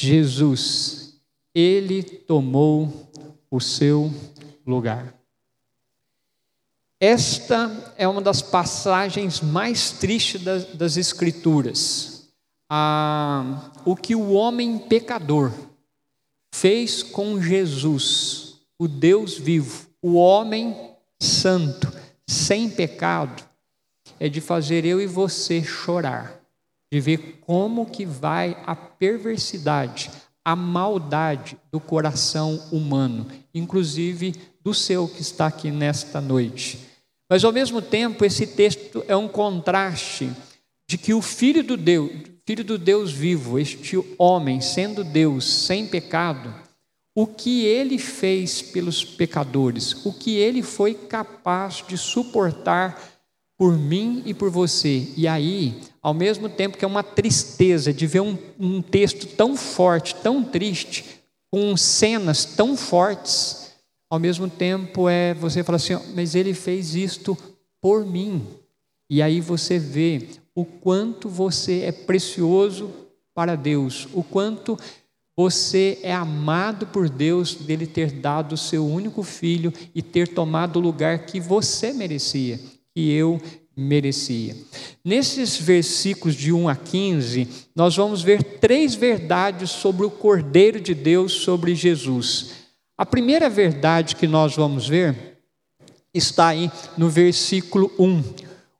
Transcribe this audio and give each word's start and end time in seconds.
Jesus, 0.00 1.20
ele 1.54 2.02
tomou 2.02 3.10
o 3.50 3.60
seu 3.60 4.10
lugar. 4.66 5.14
Esta 6.98 7.94
é 7.96 8.08
uma 8.08 8.22
das 8.22 8.40
passagens 8.40 9.40
mais 9.40 9.92
tristes 9.92 10.42
das, 10.42 10.64
das 10.74 10.96
Escrituras. 10.96 12.28
Ah, 12.68 13.70
o 13.84 13.94
que 13.94 14.14
o 14.14 14.32
homem 14.32 14.78
pecador 14.78 15.52
fez 16.54 17.02
com 17.02 17.40
Jesus, 17.40 18.60
o 18.78 18.88
Deus 18.88 19.36
vivo, 19.36 19.86
o 20.00 20.14
homem 20.14 20.94
santo, 21.18 21.92
sem 22.26 22.70
pecado, 22.70 23.42
é 24.18 24.28
de 24.28 24.40
fazer 24.40 24.84
eu 24.84 25.00
e 25.00 25.06
você 25.06 25.62
chorar, 25.62 26.39
de 26.92 27.00
ver 27.00 27.38
como 27.40 27.86
que 27.86 28.04
vai 28.04 28.56
a 28.66 28.74
perversidade, 28.74 30.10
a 30.44 30.56
maldade 30.56 31.56
do 31.70 31.78
coração 31.78 32.60
humano, 32.72 33.26
inclusive 33.54 34.34
do 34.62 34.74
seu 34.74 35.06
que 35.06 35.22
está 35.22 35.46
aqui 35.46 35.70
nesta 35.70 36.20
noite. 36.20 36.78
Mas 37.28 37.44
ao 37.44 37.52
mesmo 37.52 37.80
tempo, 37.80 38.24
esse 38.24 38.46
texto 38.46 39.04
é 39.06 39.14
um 39.14 39.28
contraste 39.28 40.32
de 40.88 40.98
que 40.98 41.14
o 41.14 41.22
filho 41.22 41.62
do 41.62 41.76
Deus, 41.76 42.10
filho 42.44 42.64
do 42.64 42.76
Deus 42.76 43.12
vivo, 43.12 43.58
este 43.58 43.96
homem, 44.18 44.60
sendo 44.60 45.04
Deus 45.04 45.48
sem 45.48 45.86
pecado, 45.86 46.52
o 47.14 47.26
que 47.26 47.64
ele 47.64 47.98
fez 47.98 48.60
pelos 48.60 49.04
pecadores, 49.04 50.04
o 50.04 50.12
que 50.12 50.36
ele 50.36 50.62
foi 50.62 50.94
capaz 50.94 51.84
de 51.86 51.96
suportar 51.96 53.00
por 53.60 53.76
mim 53.76 54.22
e 54.24 54.32
por 54.32 54.48
você. 54.48 55.08
E 55.18 55.28
aí, 55.28 55.82
ao 56.00 56.14
mesmo 56.14 56.48
tempo 56.48 56.78
que 56.78 56.84
é 56.86 56.88
uma 56.88 57.02
tristeza 57.02 57.92
de 57.92 58.06
ver 58.06 58.20
um, 58.20 58.38
um 58.58 58.80
texto 58.80 59.26
tão 59.26 59.54
forte, 59.54 60.14
tão 60.14 60.42
triste, 60.42 61.04
com 61.50 61.76
cenas 61.76 62.46
tão 62.46 62.74
fortes, 62.74 63.72
ao 64.08 64.18
mesmo 64.18 64.48
tempo 64.48 65.10
é 65.10 65.34
você 65.34 65.62
fala 65.62 65.76
assim, 65.76 65.92
mas 66.14 66.34
ele 66.34 66.54
fez 66.54 66.94
isto 66.94 67.36
por 67.82 68.06
mim. 68.06 68.46
E 69.10 69.20
aí 69.20 69.42
você 69.42 69.78
vê 69.78 70.26
o 70.54 70.64
quanto 70.64 71.28
você 71.28 71.80
é 71.80 71.92
precioso 71.92 72.90
para 73.34 73.56
Deus, 73.56 74.08
o 74.14 74.22
quanto 74.22 74.78
você 75.36 75.98
é 76.02 76.14
amado 76.14 76.86
por 76.86 77.10
Deus 77.10 77.56
dele 77.56 77.86
ter 77.86 78.10
dado 78.10 78.54
o 78.54 78.58
seu 78.58 78.86
único 78.86 79.22
filho 79.22 79.70
e 79.94 80.00
ter 80.00 80.28
tomado 80.28 80.76
o 80.76 80.82
lugar 80.82 81.26
que 81.26 81.38
você 81.38 81.92
merecia, 81.92 82.58
que 82.94 83.10
eu 83.12 83.40
merecia. 83.76 84.56
Nesses 85.04 85.56
versículos 85.56 86.34
de 86.34 86.52
1 86.52 86.68
a 86.68 86.76
15, 86.76 87.48
nós 87.74 87.96
vamos 87.96 88.22
ver 88.22 88.42
três 88.58 88.94
verdades 88.94 89.70
sobre 89.70 90.04
o 90.04 90.10
Cordeiro 90.10 90.80
de 90.80 90.94
Deus, 90.94 91.32
sobre 91.32 91.74
Jesus. 91.74 92.50
A 92.98 93.06
primeira 93.06 93.48
verdade 93.48 94.16
que 94.16 94.26
nós 94.26 94.54
vamos 94.54 94.86
ver 94.86 95.38
está 96.12 96.48
aí 96.48 96.70
no 96.98 97.08
versículo 97.08 97.90
1. 97.98 98.22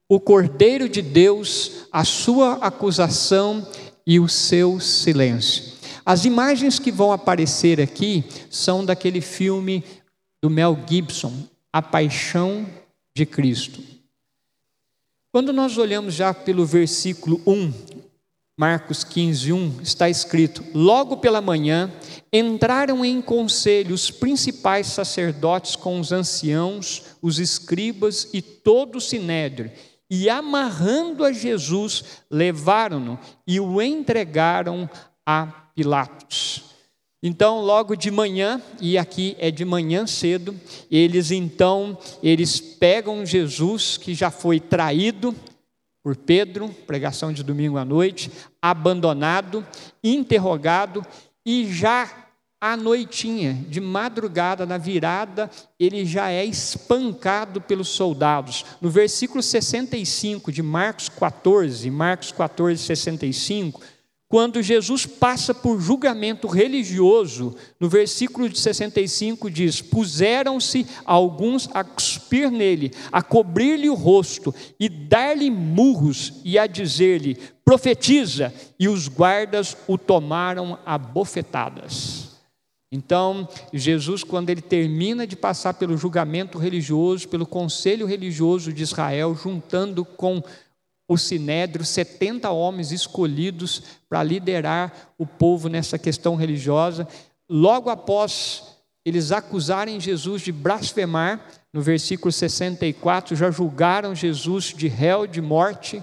O 0.08 0.20
Cordeiro 0.20 0.88
de 0.88 1.00
Deus, 1.00 1.86
a 1.90 2.04
sua 2.04 2.54
acusação 2.54 3.66
e 4.06 4.18
o 4.20 4.28
seu 4.28 4.80
silêncio. 4.80 5.72
As 6.04 6.24
imagens 6.24 6.78
que 6.78 6.90
vão 6.90 7.12
aparecer 7.12 7.80
aqui 7.80 8.24
são 8.50 8.84
daquele 8.84 9.20
filme 9.20 9.84
do 10.42 10.50
Mel 10.50 10.76
Gibson, 10.88 11.32
A 11.72 11.80
Paixão 11.80 12.66
de 13.16 13.24
Cristo. 13.24 13.80
Quando 15.32 15.52
nós 15.52 15.78
olhamos 15.78 16.14
já 16.14 16.34
pelo 16.34 16.66
versículo 16.66 17.40
1, 17.46 17.72
Marcos 18.58 19.04
15, 19.04 19.52
1, 19.52 19.80
está 19.80 20.10
escrito: 20.10 20.64
Logo 20.74 21.18
pela 21.18 21.40
manhã 21.40 21.88
entraram 22.32 23.04
em 23.04 23.22
conselho 23.22 23.94
os 23.94 24.10
principais 24.10 24.88
sacerdotes 24.88 25.76
com 25.76 26.00
os 26.00 26.10
anciãos, 26.10 27.04
os 27.22 27.38
escribas 27.38 28.28
e 28.32 28.42
todo 28.42 28.96
o 28.96 29.00
sinédrio, 29.00 29.70
e 30.10 30.28
amarrando 30.28 31.24
a 31.24 31.32
Jesus, 31.32 32.04
levaram-no 32.28 33.16
e 33.46 33.60
o 33.60 33.80
entregaram 33.80 34.90
a 35.24 35.46
Pilatos. 35.76 36.69
Então, 37.22 37.60
logo 37.60 37.94
de 37.94 38.10
manhã, 38.10 38.62
e 38.80 38.96
aqui 38.96 39.36
é 39.38 39.50
de 39.50 39.64
manhã 39.64 40.06
cedo, 40.06 40.58
eles 40.90 41.30
então, 41.30 41.98
eles 42.22 42.58
pegam 42.58 43.26
Jesus 43.26 43.98
que 43.98 44.14
já 44.14 44.30
foi 44.30 44.58
traído, 44.58 45.34
por 46.02 46.16
Pedro, 46.16 46.70
pregação 46.86 47.30
de 47.30 47.42
domingo 47.42 47.76
à 47.76 47.84
noite, 47.84 48.30
abandonado, 48.62 49.66
interrogado 50.02 51.04
e 51.44 51.70
já 51.70 52.20
à 52.60 52.76
noitinha, 52.76 53.54
de 53.68 53.80
madrugada, 53.80 54.66
na 54.66 54.76
virada, 54.76 55.50
ele 55.78 56.04
já 56.04 56.30
é 56.30 56.44
espancado 56.44 57.60
pelos 57.60 57.88
soldados. 57.88 58.66
No 58.82 58.90
versículo 58.90 59.42
65 59.42 60.52
de 60.52 60.62
Marcos 60.62 61.08
14, 61.08 61.90
Marcos 61.90 62.32
14, 62.32 62.82
65, 62.82 63.80
quando 64.30 64.62
Jesus 64.62 65.06
passa 65.06 65.52
por 65.52 65.80
julgamento 65.80 66.46
religioso, 66.46 67.56
no 67.80 67.88
versículo 67.88 68.48
de 68.48 68.60
65 68.60 69.50
diz: 69.50 69.82
Puseram-se 69.82 70.86
alguns 71.04 71.68
a 71.74 71.82
cuspir 71.82 72.48
nele, 72.48 72.92
a 73.10 73.22
cobrir-lhe 73.22 73.90
o 73.90 73.94
rosto 73.94 74.54
e 74.78 74.88
dar-lhe 74.88 75.50
murros 75.50 76.34
e 76.44 76.56
a 76.60 76.68
dizer-lhe: 76.68 77.36
Profetiza, 77.64 78.54
e 78.78 78.88
os 78.88 79.08
guardas 79.08 79.76
o 79.88 79.98
tomaram 79.98 80.78
a 80.86 80.96
bofetadas. 80.96 82.30
Então, 82.92 83.48
Jesus, 83.72 84.22
quando 84.22 84.50
ele 84.50 84.62
termina 84.62 85.26
de 85.26 85.34
passar 85.34 85.74
pelo 85.74 85.96
julgamento 85.96 86.56
religioso, 86.56 87.28
pelo 87.28 87.46
conselho 87.46 88.06
religioso 88.06 88.72
de 88.72 88.84
Israel, 88.84 89.34
juntando 89.34 90.04
com 90.04 90.40
o 91.10 91.18
sinédrio, 91.18 91.84
70 91.84 92.48
homens 92.52 92.92
escolhidos 92.92 93.82
para 94.08 94.22
liderar 94.22 95.12
o 95.18 95.26
povo 95.26 95.68
nessa 95.68 95.98
questão 95.98 96.36
religiosa. 96.36 97.08
Logo 97.48 97.90
após 97.90 98.76
eles 99.04 99.32
acusarem 99.32 99.98
Jesus 99.98 100.40
de 100.40 100.52
blasfemar, 100.52 101.44
no 101.72 101.82
versículo 101.82 102.30
64, 102.30 103.34
já 103.34 103.50
julgaram 103.50 104.14
Jesus 104.14 104.66
de 104.66 104.86
réu 104.86 105.26
de 105.26 105.40
morte, 105.40 106.00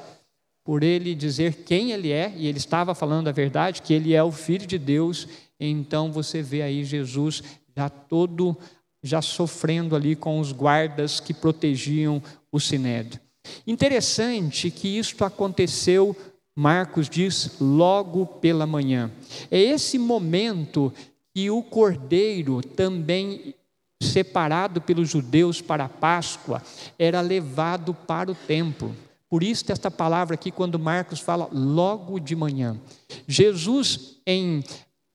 por 0.61 0.83
ele 0.83 1.15
dizer 1.15 1.63
quem 1.63 1.93
ele 1.93 2.11
é, 2.11 2.33
e 2.35 2.45
ele 2.45 2.57
estava 2.57 2.93
falando 2.93 3.29
a 3.29 3.31
verdade, 3.31 3.81
que 3.81 3.93
ele 3.93 4.13
é 4.13 4.21
o 4.21 4.29
Filho 4.29 4.67
de 4.67 4.77
Deus. 4.77 5.25
Então 5.57 6.11
você 6.11 6.41
vê 6.41 6.61
aí 6.61 6.83
Jesus 6.83 7.41
já 7.73 7.87
todo, 7.87 8.57
já 9.01 9.21
sofrendo 9.21 9.95
ali 9.95 10.17
com 10.17 10.37
os 10.37 10.51
guardas 10.51 11.21
que 11.21 11.33
protegiam 11.33 12.21
o 12.51 12.59
sinédrio. 12.59 13.21
Interessante 13.65 14.71
que 14.71 14.97
isto 14.97 15.23
aconteceu, 15.23 16.15
Marcos 16.55 17.09
diz, 17.09 17.51
logo 17.59 18.25
pela 18.25 18.65
manhã. 18.65 19.11
É 19.51 19.59
esse 19.59 19.97
momento 19.97 20.93
que 21.33 21.49
o 21.51 21.61
cordeiro, 21.61 22.61
também 22.61 23.53
separado 24.01 24.81
pelos 24.81 25.09
judeus 25.09 25.61
para 25.61 25.85
a 25.85 25.89
Páscoa, 25.89 26.61
era 26.97 27.21
levado 27.21 27.93
para 27.93 28.31
o 28.31 28.35
templo. 28.35 28.95
Por 29.29 29.43
isso, 29.43 29.69
esta 29.69 29.91
palavra 29.91 30.35
aqui, 30.35 30.51
quando 30.51 30.79
Marcos 30.79 31.19
fala 31.19 31.49
logo 31.51 32.19
de 32.19 32.35
manhã. 32.35 32.79
Jesus, 33.27 34.17
em, 34.25 34.63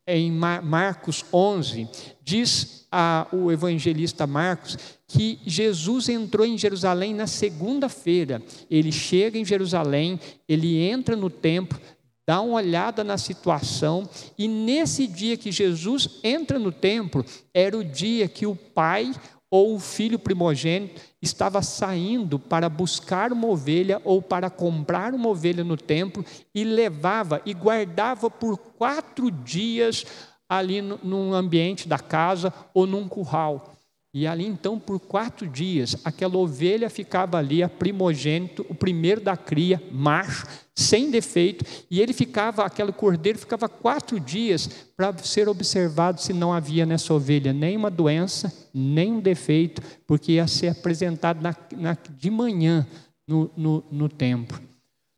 em 0.07 0.31
Marcos 0.31 1.25
11, 1.33 1.89
diz 2.23 2.87
a, 2.91 3.27
o 3.33 3.51
evangelista 3.51 4.27
Marcos 4.27 4.77
que 5.07 5.39
Jesus 5.47 6.09
entrou 6.09 6.47
em 6.47 6.59
Jerusalém 6.59 7.15
na 7.15 7.27
segunda-feira. 7.27 8.43
Ele 8.71 8.91
chega 8.91 9.39
em 9.39 9.45
Jerusalém, 9.45 10.19
ele 10.49 10.79
entra 10.79 11.15
no 11.15 11.31
templo, 11.31 11.79
dá 12.27 12.41
uma 12.41 12.55
olhada 12.55 13.05
na 13.05 13.19
situação, 13.19 14.09
e 14.39 14.49
nesse 14.49 15.07
dia 15.07 15.37
que 15.37 15.53
Jesus 15.53 16.09
entra 16.23 16.59
no 16.59 16.73
templo, 16.73 17.25
era 17.53 17.77
o 17.77 17.85
dia 17.85 18.29
que 18.29 18.47
o 18.47 18.57
pai 18.57 19.13
ou 19.53 19.75
o 19.75 19.79
filho 19.79 20.19
primogênito 20.19 21.03
estava 21.21 21.61
saindo 21.61 22.39
para 22.39 22.71
buscar 22.71 23.35
uma 23.35 23.47
ovelha 23.49 24.01
ou 24.03 24.23
para 24.23 24.49
comprar 24.49 25.13
uma 25.13 25.29
ovelha 25.29 25.63
no 25.63 25.77
templo 25.77 26.25
e 26.55 26.65
levava 26.65 27.43
e 27.45 27.53
guardava 27.53 28.31
por 28.31 28.57
quatro 28.57 29.31
dias 29.31 30.07
ali 30.49 30.81
no, 30.81 30.99
num 31.03 31.35
ambiente 31.35 31.87
da 31.87 31.99
casa 31.99 32.51
ou 32.73 32.87
num 32.87 33.07
curral. 33.07 33.75
E 34.15 34.27
ali 34.27 34.45
então, 34.45 34.79
por 34.79 35.01
quatro 35.01 35.49
dias, 35.49 35.97
aquela 36.05 36.37
ovelha 36.37 36.91
ficava 36.91 37.39
ali, 37.39 37.63
a 37.63 37.69
primogênito, 37.69 38.67
o 38.69 38.75
primeiro 38.75 39.23
da 39.23 39.39
cria, 39.39 39.83
macho, 39.91 40.47
sem 40.75 41.11
defeito, 41.11 41.65
e 41.91 41.99
ele 41.99 42.13
ficava, 42.13 42.63
aquele 42.63 42.93
cordeiro 42.93 43.39
ficava 43.39 43.71
quatro 43.71 44.21
dias 44.21 44.69
para 44.95 45.17
ser 45.19 45.49
observado 45.49 46.21
se 46.21 46.35
não 46.35 46.53
havia 46.53 46.85
nessa 46.85 47.15
ovelha 47.15 47.55
nenhuma 47.55 47.91
doença, 47.91 48.53
nem 48.75 49.13
um 49.13 49.21
defeito, 49.21 49.81
porque 50.07 50.33
ia 50.33 50.47
ser 50.47 50.69
apresentado 50.69 51.43
na, 51.43 51.57
na, 51.75 51.97
de 52.19 52.31
manhã 52.31 52.87
no, 53.27 53.51
no, 53.57 53.85
no 53.91 54.09
templo. 54.11 54.61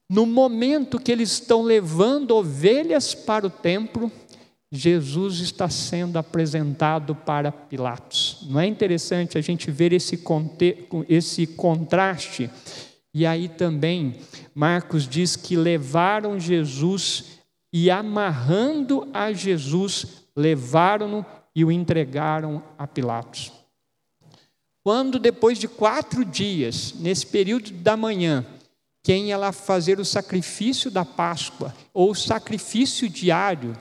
No 0.08 0.24
momento 0.24 1.00
que 1.00 1.10
eles 1.10 1.32
estão 1.32 1.62
levando 1.62 2.36
ovelhas 2.36 3.14
para 3.14 3.46
o 3.46 3.50
templo, 3.50 4.12
Jesus 4.76 5.40
está 5.40 5.68
sendo 5.68 6.18
apresentado 6.18 7.14
para 7.14 7.52
Pilatos. 7.52 8.38
Não 8.48 8.58
é 8.58 8.66
interessante 8.66 9.38
a 9.38 9.40
gente 9.40 9.70
ver 9.70 9.92
esse, 9.92 10.22
esse 11.08 11.46
contraste? 11.46 12.50
E 13.12 13.24
aí 13.24 13.48
também, 13.48 14.16
Marcos 14.54 15.06
diz 15.06 15.36
que 15.36 15.56
levaram 15.56 16.40
Jesus 16.40 17.38
e 17.72 17.90
amarrando 17.90 19.08
a 19.12 19.32
Jesus, 19.32 20.24
levaram-no 20.36 21.24
e 21.54 21.64
o 21.64 21.70
entregaram 21.70 22.62
a 22.76 22.86
Pilatos. 22.86 23.52
Quando 24.82 25.18
depois 25.18 25.58
de 25.58 25.68
quatro 25.68 26.24
dias, 26.24 26.94
nesse 26.98 27.26
período 27.26 27.70
da 27.70 27.96
manhã, 27.96 28.44
quem 29.02 29.28
ia 29.28 29.36
lá 29.36 29.52
fazer 29.52 30.00
o 30.00 30.04
sacrifício 30.04 30.90
da 30.90 31.04
Páscoa, 31.04 31.74
ou 31.92 32.10
o 32.10 32.14
sacrifício 32.14 33.08
diário, 33.08 33.76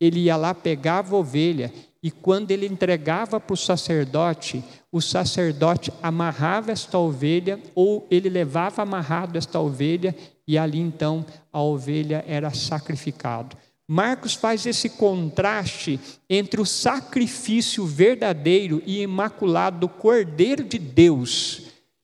ele 0.00 0.20
ia 0.20 0.36
lá, 0.36 0.54
pegava 0.54 1.14
a 1.14 1.18
ovelha, 1.18 1.72
e 2.02 2.10
quando 2.10 2.50
ele 2.50 2.66
entregava 2.66 3.40
para 3.40 3.54
o 3.54 3.56
sacerdote, 3.56 4.64
o 4.90 5.00
sacerdote 5.00 5.92
amarrava 6.02 6.70
esta 6.70 6.98
ovelha, 6.98 7.58
ou 7.74 8.06
ele 8.10 8.28
levava 8.28 8.82
amarrado 8.82 9.36
esta 9.36 9.58
ovelha, 9.58 10.14
e 10.46 10.56
ali 10.56 10.78
então 10.78 11.26
a 11.52 11.60
ovelha 11.60 12.24
era 12.26 12.50
sacrificada. 12.50 13.56
Marcos 13.90 14.34
faz 14.34 14.66
esse 14.66 14.90
contraste 14.90 15.98
entre 16.28 16.60
o 16.60 16.66
sacrifício 16.66 17.86
verdadeiro 17.86 18.82
e 18.84 19.00
imaculado 19.00 19.80
do 19.80 19.88
Cordeiro 19.88 20.62
de 20.62 20.78
Deus, 20.78 21.62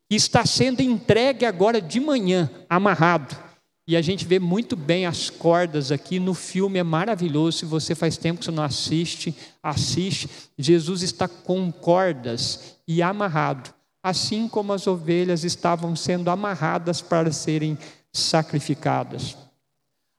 que 0.09 0.17
está 0.17 0.47
sendo 0.47 0.81
entregue 0.81 1.45
agora 1.45 1.81
de 1.81 2.01
manhã, 2.01 2.51
amarrado. 2.69 3.44
E 3.87 3.97
a 3.97 4.03
gente 4.03 4.25
vê 4.25 4.39
muito 4.39 4.77
bem 4.77 5.05
as 5.05 5.29
cordas 5.29 5.93
aqui 5.93 6.19
no 6.19 6.33
filme, 6.33 6.79
é 6.79 6.83
maravilhoso. 6.83 7.59
Se 7.59 7.65
você 7.67 7.95
faz 7.95 8.17
tempo 8.17 8.39
que 8.39 8.47
você 8.47 8.51
não 8.51 8.63
assiste, 8.63 9.35
assiste. 9.63 10.29
Jesus 10.59 11.03
está 11.03 11.29
com 11.29 11.71
cordas 11.71 12.77
e 12.89 13.03
amarrado, 13.03 13.75
assim 14.03 14.49
como 14.49 14.73
as 14.73 14.87
ovelhas 14.87 15.45
estavam 15.45 15.95
sendo 15.95 16.31
amarradas 16.31 17.03
para 17.03 17.31
serem 17.31 17.77
sacrificadas. 18.11 19.37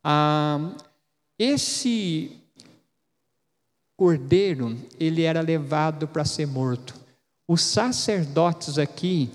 Ah, 0.04 0.72
esse 1.40 2.38
cordeiro, 3.98 4.78
ele 5.00 5.24
era 5.24 5.42
levado 5.42 6.08
para 6.08 6.24
ser 6.24 6.46
morto. 6.46 6.94
Os 7.48 7.62
sacerdotes 7.62 8.78
aqui 8.78 9.32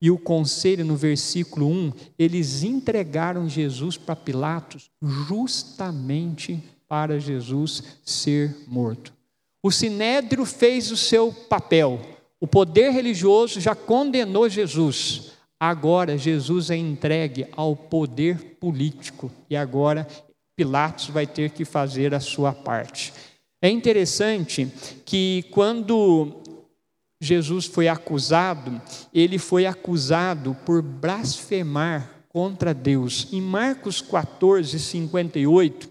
e 0.00 0.10
o 0.10 0.18
conselho 0.18 0.84
no 0.84 0.96
versículo 0.96 1.66
1, 1.68 1.92
eles 2.18 2.62
entregaram 2.62 3.48
Jesus 3.48 3.96
para 3.96 4.14
Pilatos 4.14 4.90
justamente 5.02 6.62
para 6.88 7.18
Jesus 7.18 7.82
ser 8.04 8.56
morto. 8.66 9.12
O 9.62 9.70
sinédrio 9.70 10.44
fez 10.44 10.90
o 10.90 10.96
seu 10.96 11.32
papel. 11.32 12.00
O 12.40 12.46
poder 12.46 12.90
religioso 12.90 13.60
já 13.60 13.74
condenou 13.74 14.48
Jesus. 14.48 15.32
Agora 15.58 16.16
Jesus 16.16 16.70
é 16.70 16.76
entregue 16.76 17.46
ao 17.52 17.74
poder 17.74 18.56
político 18.60 19.30
e 19.50 19.56
agora 19.56 20.06
Pilatos 20.54 21.08
vai 21.08 21.26
ter 21.26 21.50
que 21.50 21.64
fazer 21.64 22.14
a 22.14 22.20
sua 22.20 22.52
parte. 22.52 23.12
É 23.60 23.68
interessante 23.68 24.68
que 25.04 25.44
quando 25.50 26.42
Jesus 27.20 27.66
foi 27.66 27.88
acusado, 27.88 28.80
ele 29.12 29.38
foi 29.38 29.66
acusado 29.66 30.56
por 30.64 30.80
blasfemar 30.82 32.24
contra 32.28 32.72
Deus. 32.72 33.26
Em 33.32 33.40
Marcos 33.40 34.00
14, 34.00 34.78
58, 34.78 35.90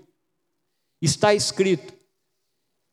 está 1.02 1.34
escrito: 1.34 1.94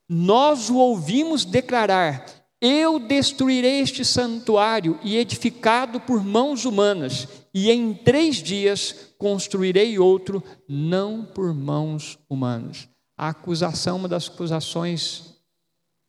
Nós 0.08 0.68
o 0.68 0.76
ouvimos 0.76 1.44
declarar: 1.44 2.26
Eu 2.60 2.98
destruirei 2.98 3.80
este 3.80 4.04
santuário 4.04 4.98
e 5.04 5.16
edificado 5.16 6.00
por 6.00 6.24
mãos 6.24 6.64
humanas, 6.64 7.28
e 7.54 7.70
em 7.70 7.94
três 7.94 8.36
dias 8.36 9.14
construirei 9.16 9.96
outro, 9.96 10.42
não 10.68 11.24
por 11.24 11.54
mãos 11.54 12.18
humanas. 12.28 12.88
A 13.16 13.28
acusação, 13.28 13.98
uma 13.98 14.08
das 14.08 14.28
acusações 14.28 15.33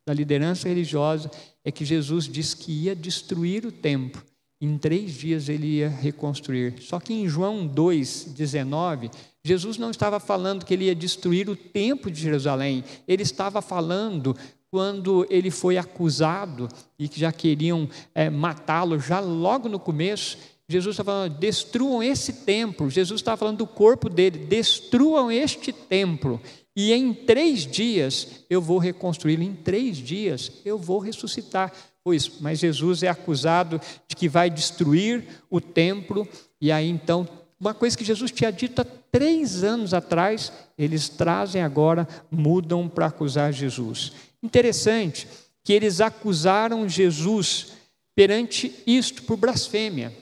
da 0.05 0.13
liderança 0.13 0.67
religiosa, 0.67 1.31
é 1.63 1.71
que 1.71 1.83
Jesus 1.83 2.25
disse 2.25 2.55
que 2.55 2.71
ia 2.71 2.95
destruir 2.95 3.65
o 3.65 3.71
templo. 3.71 4.23
Em 4.61 4.77
três 4.77 5.13
dias 5.13 5.49
ele 5.49 5.77
ia 5.77 5.89
reconstruir. 5.89 6.75
Só 6.81 6.99
que 6.99 7.13
em 7.13 7.27
João 7.27 7.67
2,19, 7.67 9.11
Jesus 9.43 9.77
não 9.77 9.91
estava 9.91 10.19
falando 10.19 10.65
que 10.65 10.73
ele 10.73 10.85
ia 10.85 10.95
destruir 10.95 11.49
o 11.49 11.55
templo 11.55 12.09
de 12.09 12.21
Jerusalém. 12.21 12.83
Ele 13.07 13.23
estava 13.23 13.61
falando 13.61 14.35
quando 14.71 15.25
ele 15.29 15.51
foi 15.51 15.77
acusado 15.77 16.67
e 16.97 17.07
que 17.07 17.19
já 17.19 17.31
queriam 17.31 17.87
é, 18.13 18.29
matá-lo, 18.29 18.99
já 18.99 19.19
logo 19.19 19.69
no 19.69 19.79
começo. 19.79 20.37
Jesus 20.67 20.93
estava 20.93 21.11
falando, 21.11 21.37
destruam 21.37 22.01
esse 22.01 22.33
templo. 22.33 22.89
Jesus 22.89 23.21
estava 23.21 23.37
falando 23.37 23.59
do 23.59 23.67
corpo 23.67 24.09
dele, 24.09 24.39
destruam 24.39 25.31
este 25.31 25.71
templo. 25.71 26.41
E 26.75 26.91
em 26.91 27.13
três 27.13 27.65
dias 27.65 28.43
eu 28.49 28.61
vou 28.61 28.77
reconstruí-lo, 28.77 29.43
em 29.43 29.53
três 29.53 29.97
dias 29.97 30.51
eu 30.65 30.77
vou 30.77 30.99
ressuscitar. 30.99 31.71
Pois, 32.03 32.39
mas 32.39 32.59
Jesus 32.59 33.01
é 33.01 33.07
acusado 33.07 33.79
de 34.07 34.15
que 34.15 34.27
vai 34.27 34.49
destruir 34.49 35.25
o 35.49 35.59
templo, 35.59 36.27
e 36.61 36.71
aí 36.71 36.87
então, 36.87 37.27
uma 37.59 37.73
coisa 37.73 37.97
que 37.97 38.03
Jesus 38.03 38.31
tinha 38.31 38.51
dito 38.51 38.81
há 38.81 38.85
três 39.11 39.63
anos 39.63 39.93
atrás, 39.93 40.51
eles 40.77 41.09
trazem 41.09 41.63
agora, 41.63 42.07
mudam 42.29 42.87
para 42.89 43.07
acusar 43.07 43.51
Jesus. 43.51 44.11
Interessante 44.43 45.27
que 45.63 45.73
eles 45.73 45.99
acusaram 45.99 46.87
Jesus 46.87 47.73
perante 48.15 48.71
isto 48.85 49.23
por 49.23 49.37
blasfêmia. 49.37 50.13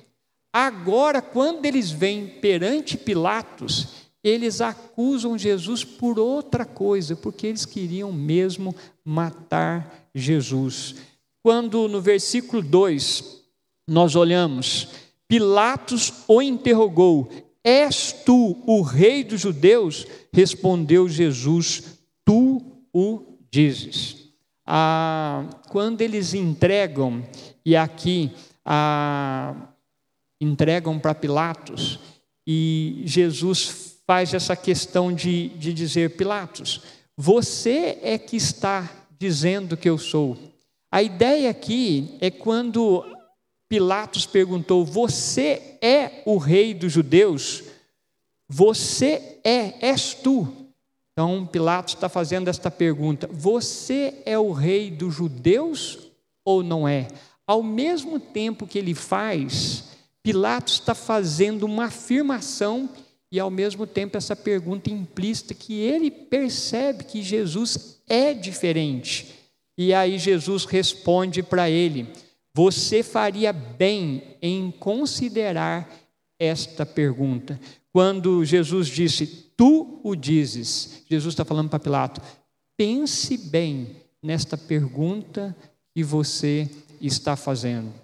Agora, 0.53 1.21
quando 1.21 1.65
eles 1.65 1.91
vêm 1.91 2.27
perante 2.27 2.95
Pilatos, 2.95 4.02
eles 4.23 4.61
acusam 4.61 5.37
Jesus 5.37 5.83
por 5.83 6.17
outra 6.17 6.63
coisa, 6.63 7.15
porque 7.15 7.47
eles 7.47 7.65
queriam 7.65 8.11
mesmo 8.11 8.73
matar 9.03 10.07
Jesus. 10.15 10.95
Quando 11.41 11.89
no 11.89 11.99
versículo 11.99 12.61
2 12.61 13.41
nós 13.85 14.15
olhamos, 14.15 14.87
Pilatos 15.27 16.13
o 16.27 16.41
interrogou: 16.41 17.29
És 17.63 18.13
tu 18.25 18.63
o 18.65 18.81
rei 18.81 19.23
dos 19.23 19.41
judeus? 19.41 20.07
Respondeu 20.31 21.09
Jesus: 21.09 21.99
Tu 22.23 22.61
o 22.93 23.37
dizes. 23.51 24.29
Ah, 24.65 25.45
quando 25.69 25.99
eles 25.99 26.33
entregam, 26.33 27.21
e 27.65 27.75
aqui 27.75 28.31
ah, 28.63 29.73
entregam 30.39 30.97
para 30.97 31.13
Pilatos, 31.13 31.99
e 32.47 33.01
Jesus 33.05 33.92
faz 34.05 34.33
essa 34.33 34.55
questão 34.55 35.13
de, 35.13 35.49
de 35.49 35.73
dizer: 35.73 36.15
Pilatos, 36.15 36.81
você 37.15 37.99
é 38.01 38.17
que 38.17 38.35
está 38.35 38.89
dizendo 39.19 39.77
que 39.77 39.89
eu 39.89 39.97
sou. 39.97 40.37
A 40.91 41.01
ideia 41.01 41.49
aqui 41.49 42.17
é 42.21 42.29
quando 42.29 43.05
Pilatos 43.69 44.25
perguntou: 44.25 44.85
Você 44.85 45.77
é 45.81 46.21
o 46.25 46.37
rei 46.37 46.73
dos 46.73 46.91
judeus? 46.91 47.63
Você 48.47 49.39
é, 49.43 49.87
és 49.87 50.13
tu. 50.13 50.47
Então 51.11 51.45
Pilatos 51.45 51.93
está 51.93 52.09
fazendo 52.09 52.49
esta 52.49 52.69
pergunta: 52.69 53.27
Você 53.31 54.21
é 54.25 54.37
o 54.37 54.51
rei 54.51 54.91
dos 54.91 55.15
judeus 55.15 56.11
ou 56.43 56.61
não 56.61 56.87
é? 56.87 57.07
Ao 57.45 57.63
mesmo 57.63 58.19
tempo 58.19 58.67
que 58.67 58.77
ele 58.77 58.93
faz, 58.93 59.85
Pilatos 60.21 60.75
está 60.75 60.95
fazendo 60.95 61.63
uma 61.63 61.85
afirmação 61.85 62.89
e 63.33 63.39
ao 63.39 63.49
mesmo 63.49 63.87
tempo 63.87 64.15
essa 64.15 64.35
pergunta 64.35 64.91
implícita 64.91 65.55
que 65.55 65.73
ele 65.73 66.11
percebe 66.11 67.03
que 67.03 67.23
Jesus 67.23 67.99
é 68.07 68.31
diferente. 68.31 69.33
E 69.75 69.91
aí 69.91 70.19
Jesus 70.19 70.65
responde 70.65 71.41
para 71.41 71.67
ele: 71.67 72.07
Você 72.53 73.01
faria 73.01 73.51
bem 73.51 74.37
em 74.39 74.69
considerar 74.69 75.91
esta 76.37 76.85
pergunta. 76.85 77.59
Quando 77.91 78.45
Jesus 78.45 78.87
disse, 78.87 79.25
Tu 79.57 79.99
o 80.03 80.15
dizes, 80.15 81.01
Jesus 81.09 81.33
está 81.33 81.43
falando 81.43 81.69
para 81.69 81.79
Pilato, 81.79 82.21
pense 82.77 83.35
bem 83.35 83.95
nesta 84.21 84.55
pergunta 84.55 85.55
que 85.95 86.03
você 86.03 86.69
está 87.01 87.35
fazendo. 87.35 88.02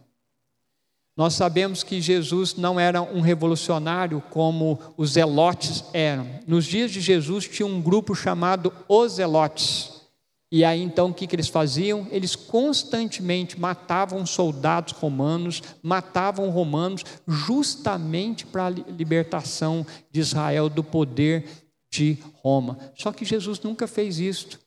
Nós 1.20 1.34
sabemos 1.34 1.84
que 1.84 2.00
Jesus 2.00 2.56
não 2.56 2.80
era 2.80 3.02
um 3.02 3.20
revolucionário 3.20 4.24
como 4.30 4.80
os 4.96 5.12
zelotes 5.12 5.84
eram. 5.92 6.26
Nos 6.48 6.64
dias 6.64 6.92
de 6.92 7.02
Jesus 7.02 7.46
tinha 7.46 7.68
um 7.68 7.82
grupo 7.82 8.16
chamado 8.16 8.72
os 8.88 9.16
zelotes. 9.16 10.02
E 10.50 10.64
aí 10.64 10.82
então 10.82 11.10
o 11.10 11.14
que, 11.14 11.28
que 11.28 11.36
eles 11.36 11.50
faziam? 11.50 12.08
Eles 12.10 12.38
constantemente 12.38 13.60
matavam 13.60 14.26
soldados 14.26 14.94
romanos, 14.94 15.62
matavam 15.84 16.50
romanos, 16.52 17.04
justamente 17.28 18.46
para 18.46 18.68
a 18.68 18.70
libertação 18.70 19.86
de 20.10 20.22
Israel 20.22 20.70
do 20.70 20.86
poder 20.86 21.50
de 21.92 22.18
Roma. 22.36 22.80
Só 22.96 23.12
que 23.12 23.26
Jesus 23.26 23.60
nunca 23.60 23.88
fez 23.88 24.22
isso. 24.22 24.58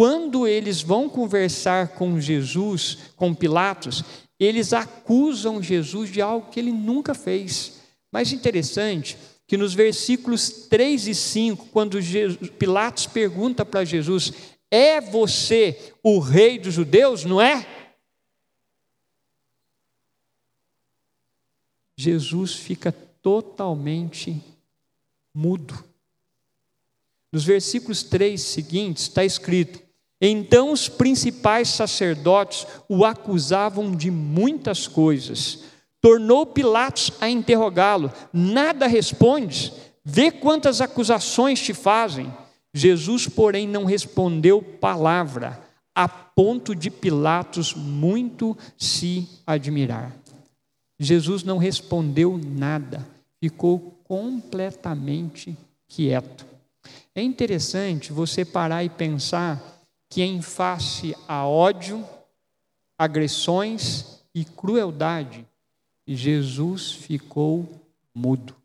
Quando 0.00 0.48
eles 0.48 0.80
vão 0.80 1.10
conversar 1.10 1.88
com 1.88 2.18
Jesus, 2.18 3.12
com 3.16 3.34
Pilatos, 3.34 4.02
eles 4.38 4.72
acusam 4.72 5.62
Jesus 5.62 6.10
de 6.10 6.22
algo 6.22 6.50
que 6.50 6.58
ele 6.58 6.72
nunca 6.72 7.12
fez. 7.12 7.82
Mas 8.10 8.32
interessante 8.32 9.18
que 9.46 9.58
nos 9.58 9.74
versículos 9.74 10.48
3 10.70 11.08
e 11.08 11.14
5, 11.14 11.66
quando 11.66 11.98
Pilatos 12.58 13.08
pergunta 13.08 13.62
para 13.62 13.84
Jesus: 13.84 14.32
É 14.70 15.02
você 15.02 15.92
o 16.02 16.18
rei 16.18 16.58
dos 16.58 16.72
judeus, 16.72 17.26
não 17.26 17.38
é? 17.38 17.66
Jesus 21.94 22.54
fica 22.54 22.90
totalmente 22.90 24.42
mudo. 25.34 25.84
Nos 27.30 27.44
versículos 27.44 28.02
3 28.02 28.40
seguintes 28.40 29.02
está 29.02 29.22
escrito: 29.22 29.89
Então 30.20 30.70
os 30.70 30.88
principais 30.88 31.68
sacerdotes 31.68 32.66
o 32.88 33.04
acusavam 33.04 33.92
de 33.92 34.10
muitas 34.10 34.86
coisas. 34.86 35.64
Tornou 36.00 36.44
Pilatos 36.44 37.12
a 37.20 37.28
interrogá-lo: 37.28 38.12
Nada 38.32 38.86
respondes? 38.86 39.72
Vê 40.04 40.30
quantas 40.30 40.80
acusações 40.80 41.60
te 41.60 41.72
fazem. 41.72 42.32
Jesus, 42.72 43.26
porém, 43.26 43.66
não 43.66 43.84
respondeu 43.84 44.62
palavra, 44.62 45.60
a 45.94 46.08
ponto 46.08 46.74
de 46.74 46.90
Pilatos 46.90 47.74
muito 47.74 48.56
se 48.78 49.28
admirar. 49.46 50.14
Jesus 50.98 51.42
não 51.42 51.58
respondeu 51.58 52.38
nada, 52.38 53.06
ficou 53.42 53.98
completamente 54.04 55.56
quieto. 55.88 56.46
É 57.14 57.22
interessante 57.22 58.12
você 58.12 58.44
parar 58.44 58.84
e 58.84 58.88
pensar 58.88 59.79
que, 60.10 60.22
em 60.22 60.42
face 60.42 61.16
a 61.28 61.46
ódio, 61.46 62.04
agressões 62.98 64.20
e 64.34 64.44
crueldade, 64.44 65.46
Jesus 66.06 66.90
ficou 66.90 67.80
mudo. 68.12 68.56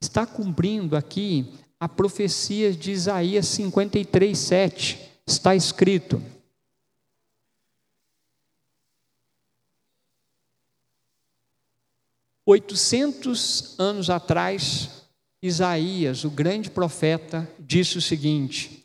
Está 0.00 0.26
cumprindo 0.26 0.96
aqui 0.96 1.54
a 1.78 1.88
profecia 1.88 2.72
de 2.72 2.90
Isaías 2.90 3.46
53, 3.46 4.36
7. 4.36 4.98
Está 5.24 5.54
escrito: 5.54 6.20
Oitocentos 12.44 13.78
anos 13.78 14.10
atrás, 14.10 15.06
Isaías, 15.40 16.24
o 16.24 16.30
grande 16.30 16.68
profeta, 16.68 17.48
disse 17.60 17.98
o 17.98 18.02
seguinte: 18.02 18.79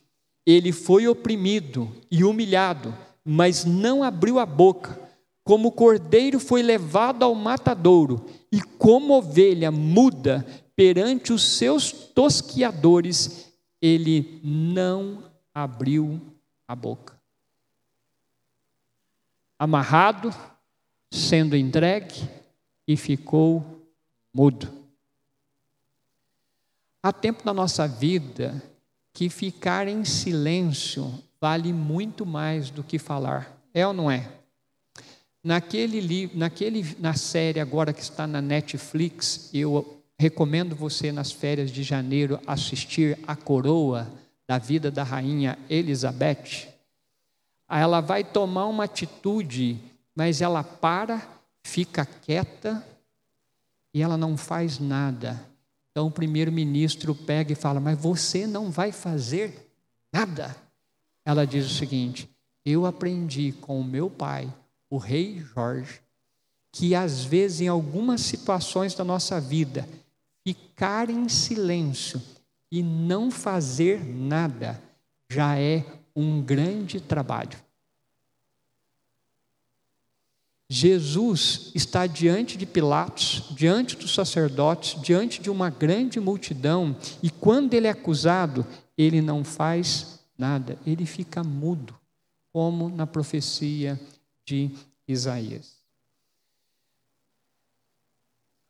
Ele 0.46 0.72
foi 0.72 1.08
oprimido 1.08 1.92
e 2.12 2.24
humilhado, 2.24 2.94
mas 3.24 3.66
não 3.66 4.04
abriu 4.04 4.38
a 4.38 4.46
boca. 4.46 5.00
Como 5.44 5.72
cordeiro 5.72 6.40
foi 6.40 6.62
levado 6.62 7.24
ao 7.24 7.34
matadouro, 7.34 8.25
e 8.52 8.62
como 8.62 9.14
ovelha 9.14 9.72
muda 9.72 10.46
perante 10.75 11.32
os 11.32 11.44
seus 11.58 11.92
tosquiadores, 11.92 13.52
ele 13.82 14.40
não 14.44 15.24
abriu 15.54 16.20
a 16.68 16.75
boca. 16.75 17.20
Amarrado, 19.58 20.34
sendo 21.12 21.56
entregue, 21.56 22.30
e 22.88 22.96
ficou 22.98 23.64
mudo. 24.34 24.72
Há 27.02 27.14
tempo 27.14 27.44
na 27.46 27.54
nossa 27.54 27.88
vida 27.88 28.62
que 29.15 29.29
ficar 29.29 29.88
em 29.88 30.03
silêncio 30.03 31.24
vale 31.39 31.72
muito 31.72 32.25
mais 32.25 32.69
do 32.69 32.84
que 32.84 33.00
falar. 33.00 33.57
É 33.74 33.88
ou 33.88 33.93
não 33.93 34.12
é? 34.12 34.29
Naquele 35.41 36.01
livro, 36.01 36.38
naquele, 36.38 36.86
na 37.00 37.13
série 37.13 37.62
agora 37.62 37.93
que 37.93 38.01
está 38.01 38.27
na 38.27 38.41
Netflix, 38.41 39.50
eu 39.53 40.03
recomendo 40.19 40.75
você 40.75 41.13
nas 41.13 41.31
férias 41.31 41.72
de 41.72 41.81
janeiro 41.81 42.41
assistir 42.45 43.17
A 43.25 43.38
Coroa 43.38 44.12
da 44.45 44.57
vida 44.57 44.91
da 44.91 45.03
rainha 45.03 45.57
Elizabeth. 45.69 46.67
Ela 47.69 48.01
vai 48.01 48.22
tomar 48.22 48.65
uma 48.65 48.84
atitude, 48.84 49.79
mas 50.13 50.41
ela 50.41 50.62
para, 50.62 51.25
fica 51.63 52.05
quieta 52.05 52.86
e 53.93 54.01
ela 54.01 54.17
não 54.17 54.36
faz 54.36 54.77
nada. 54.77 55.55
Então 55.96 56.08
o 56.08 56.12
primeiro-ministro 56.12 57.16
pega 57.16 57.54
e 57.54 57.56
fala: 57.56 57.80
Mas 57.80 57.98
você 57.98 58.46
não 58.46 58.70
vai 58.70 58.92
fazer 58.92 59.72
nada. 60.12 60.54
Ela 61.24 61.48
diz 61.48 61.66
o 61.66 61.74
seguinte: 61.74 62.30
Eu 62.66 62.86
aprendi 62.86 63.54
com 63.62 63.80
o 63.80 63.84
meu 63.84 64.10
pai, 64.10 64.54
o 64.90 64.98
rei 64.98 65.40
Jorge, 65.40 66.02
que 66.70 66.94
às 66.94 67.24
vezes, 67.24 67.62
em 67.62 67.70
algumas 67.70 68.20
situações 68.20 68.94
da 68.94 69.06
nossa 69.06 69.40
vida, 69.40 69.88
ficar 70.44 71.10
em 71.10 71.30
silêncio 71.30 72.22
e 72.70 72.84
não 72.84 73.32
fazer 73.32 74.04
nada 74.04 74.82
já 75.32 75.58
é 75.58 75.86
um 76.14 76.42
grande 76.42 77.00
trabalho. 77.00 77.58
Jesus 80.67 81.72
está 81.75 82.07
diante 82.07 82.57
de 82.57 82.65
Pilatos, 82.65 83.43
diante 83.51 83.95
dos 83.95 84.13
sacerdotes, 84.13 85.00
diante 85.01 85.39
de 85.39 85.50
uma 85.50 85.69
grande 85.69 86.19
multidão, 86.19 86.95
e 87.22 87.29
quando 87.29 87.74
ele 87.75 87.86
é 87.86 87.91
acusado, 87.91 88.65
ele 88.98 89.22
não 89.22 89.43
faz 89.43 90.19
nada, 90.38 90.77
ele 90.86 91.05
fica 91.05 91.43
mudo, 91.43 91.95
como 92.51 92.89
na 92.89 93.05
profecia 93.05 94.00
de 94.43 94.72
Isaías. 95.07 95.75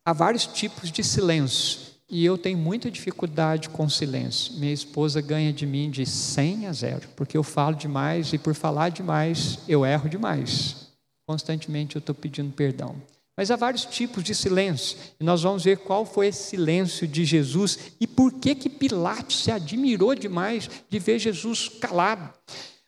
Há 0.03 0.11
vários 0.11 0.45
tipos 0.45 0.91
de 0.91 1.03
silêncio, 1.03 1.95
e 2.09 2.23
eu 2.23 2.37
tenho 2.37 2.57
muita 2.57 2.91
dificuldade 2.91 3.69
com 3.69 3.89
silêncio. 3.89 4.53
Minha 4.55 4.73
esposa 4.73 5.21
ganha 5.21 5.51
de 5.51 5.65
mim 5.65 5.89
de 5.89 6.05
100 6.05 6.67
a 6.67 6.73
0, 6.73 7.09
porque 7.15 7.37
eu 7.37 7.41
falo 7.41 7.75
demais 7.75 8.31
e 8.33 8.37
por 8.37 8.53
falar 8.53 8.89
demais 8.89 9.59
eu 9.67 9.85
erro 9.85 10.07
demais. 10.07 10.84
Constantemente 11.27 11.95
eu 11.95 11.99
estou 11.99 12.13
pedindo 12.13 12.51
perdão. 12.51 12.95
Mas 13.37 13.51
há 13.51 13.57
vários 13.57 13.83
tipos 13.83 14.23
de 14.23 14.33
silêncio, 14.33 14.97
e 15.19 15.23
nós 15.23 15.41
vamos 15.41 15.65
ver 15.65 15.79
qual 15.79 16.05
foi 16.05 16.27
esse 16.27 16.51
silêncio 16.51 17.05
de 17.05 17.25
Jesus 17.25 17.77
e 17.99 18.07
por 18.07 18.31
que 18.31 18.55
que 18.55 18.69
Pilatos 18.69 19.43
se 19.43 19.51
admirou 19.51 20.15
demais 20.15 20.69
de 20.89 20.99
ver 20.99 21.19
Jesus 21.19 21.67
calado. 21.67 22.33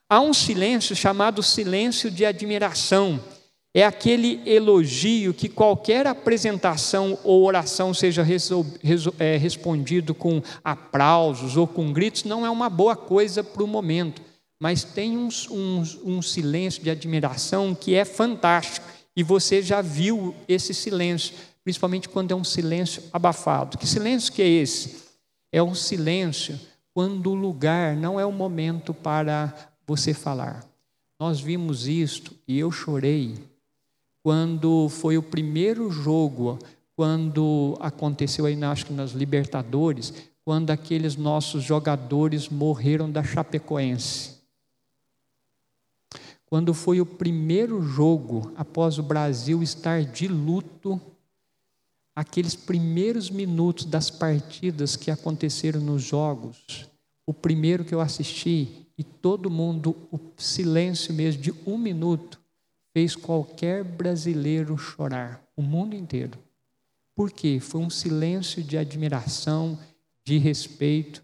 Há 0.10 0.22
um 0.22 0.34
silêncio 0.34 0.96
chamado 0.96 1.44
silêncio 1.44 2.10
de 2.10 2.26
admiração. 2.26 3.20
É 3.74 3.84
aquele 3.84 4.42
elogio 4.46 5.34
que 5.34 5.50
qualquer 5.50 6.08
apresentação 6.08 7.20
ou 7.26 7.44
oração 7.44 7.94
seja 7.94 8.26
é, 9.20 9.38
respondido 9.38 10.16
com 10.16 10.42
aplausos 10.64 11.58
ou 11.58 11.68
com 11.68 11.92
gritos, 11.92 12.24
não 12.24 12.46
é 12.46 12.50
uma 12.50 12.70
boa 12.70 12.96
coisa 12.96 13.44
para 13.44 13.64
o 13.64 13.68
momento 13.68 14.27
mas 14.60 14.84
tem 14.84 15.18
um, 15.18 15.30
um, 15.52 15.84
um 16.04 16.22
silêncio 16.22 16.82
de 16.84 16.90
admiração 16.90 17.76
que 17.76 17.94
é 17.94 18.04
fantástico. 18.04 18.88
E 19.16 19.24
você 19.24 19.62
já 19.62 19.82
viu 19.82 20.36
esse 20.48 20.74
silêncio, 20.74 21.36
principalmente 21.64 22.10
quando 22.10 22.32
é 22.32 22.36
um 22.36 22.44
silêncio 22.44 23.04
abafado. 23.12 23.78
Que 23.78 23.88
silêncio 23.88 24.34
que 24.34 24.42
é 24.42 24.48
esse? 24.48 25.06
É 25.52 25.62
um 25.62 25.76
silêncio 25.76 26.60
quando 26.94 27.32
o 27.32 27.36
lugar 27.36 27.96
não 27.96 28.20
é 28.20 28.26
o 28.26 28.32
momento 28.32 28.94
para 28.94 29.54
você 29.86 30.14
falar. 30.14 30.66
Nós 31.20 31.40
vimos 31.40 31.88
isto 31.88 32.36
e 32.48 32.60
eu 32.60 32.72
chorei 32.72 33.36
quando 34.24 34.90
foi 34.90 35.18
o 35.18 35.24
primeiro 35.24 35.90
jogo, 35.90 36.60
quando 36.96 37.78
aconteceu 37.80 38.46
aí, 38.46 38.62
acho 38.64 38.88
que 38.88 38.94
nas 38.94 39.12
Libertadores, 39.12 40.14
quando 40.44 40.70
aqueles 40.70 41.16
nossos 41.16 41.64
jogadores 41.64 42.50
morreram 42.50 43.10
da 43.10 43.24
Chapecoense 43.24 44.37
quando 46.48 46.74
foi 46.74 47.02
o 47.02 47.06
primeiro 47.06 47.82
jogo 47.82 48.54
após 48.56 48.98
o 48.98 49.04
Brasil 49.04 49.62
estar 49.62 50.04
de 50.04 50.28
luto, 50.28 51.00
aqueles 52.16 52.56
primeiros 52.56 53.30
minutos 53.30 53.86
das 53.86 54.10
partidas 54.10 54.96
que 54.96 55.12
aconteceram 55.12 55.82
nos 55.82 56.02
jogos, 56.02 56.90
o 57.26 57.34
primeiro 57.34 57.84
que 57.84 57.94
eu 57.94 58.00
assisti, 58.00 58.88
e 58.98 59.04
todo 59.04 59.52
mundo, 59.52 59.96
o 60.12 60.18
silêncio 60.38 61.14
mesmo 61.14 61.42
de 61.42 61.54
um 61.68 61.78
minuto, 61.78 62.40
fez 62.94 63.16
qualquer 63.16 63.84
brasileiro 63.84 64.76
chorar, 64.78 65.46
o 65.56 65.62
mundo 65.62 65.96
inteiro. 65.96 66.40
Por 67.14 67.30
quê? 67.30 67.60
Foi 67.60 67.82
um 67.82 67.90
silêncio 67.90 68.64
de 68.64 68.78
admiração, 68.78 69.78
de 70.24 70.38
respeito. 70.38 71.22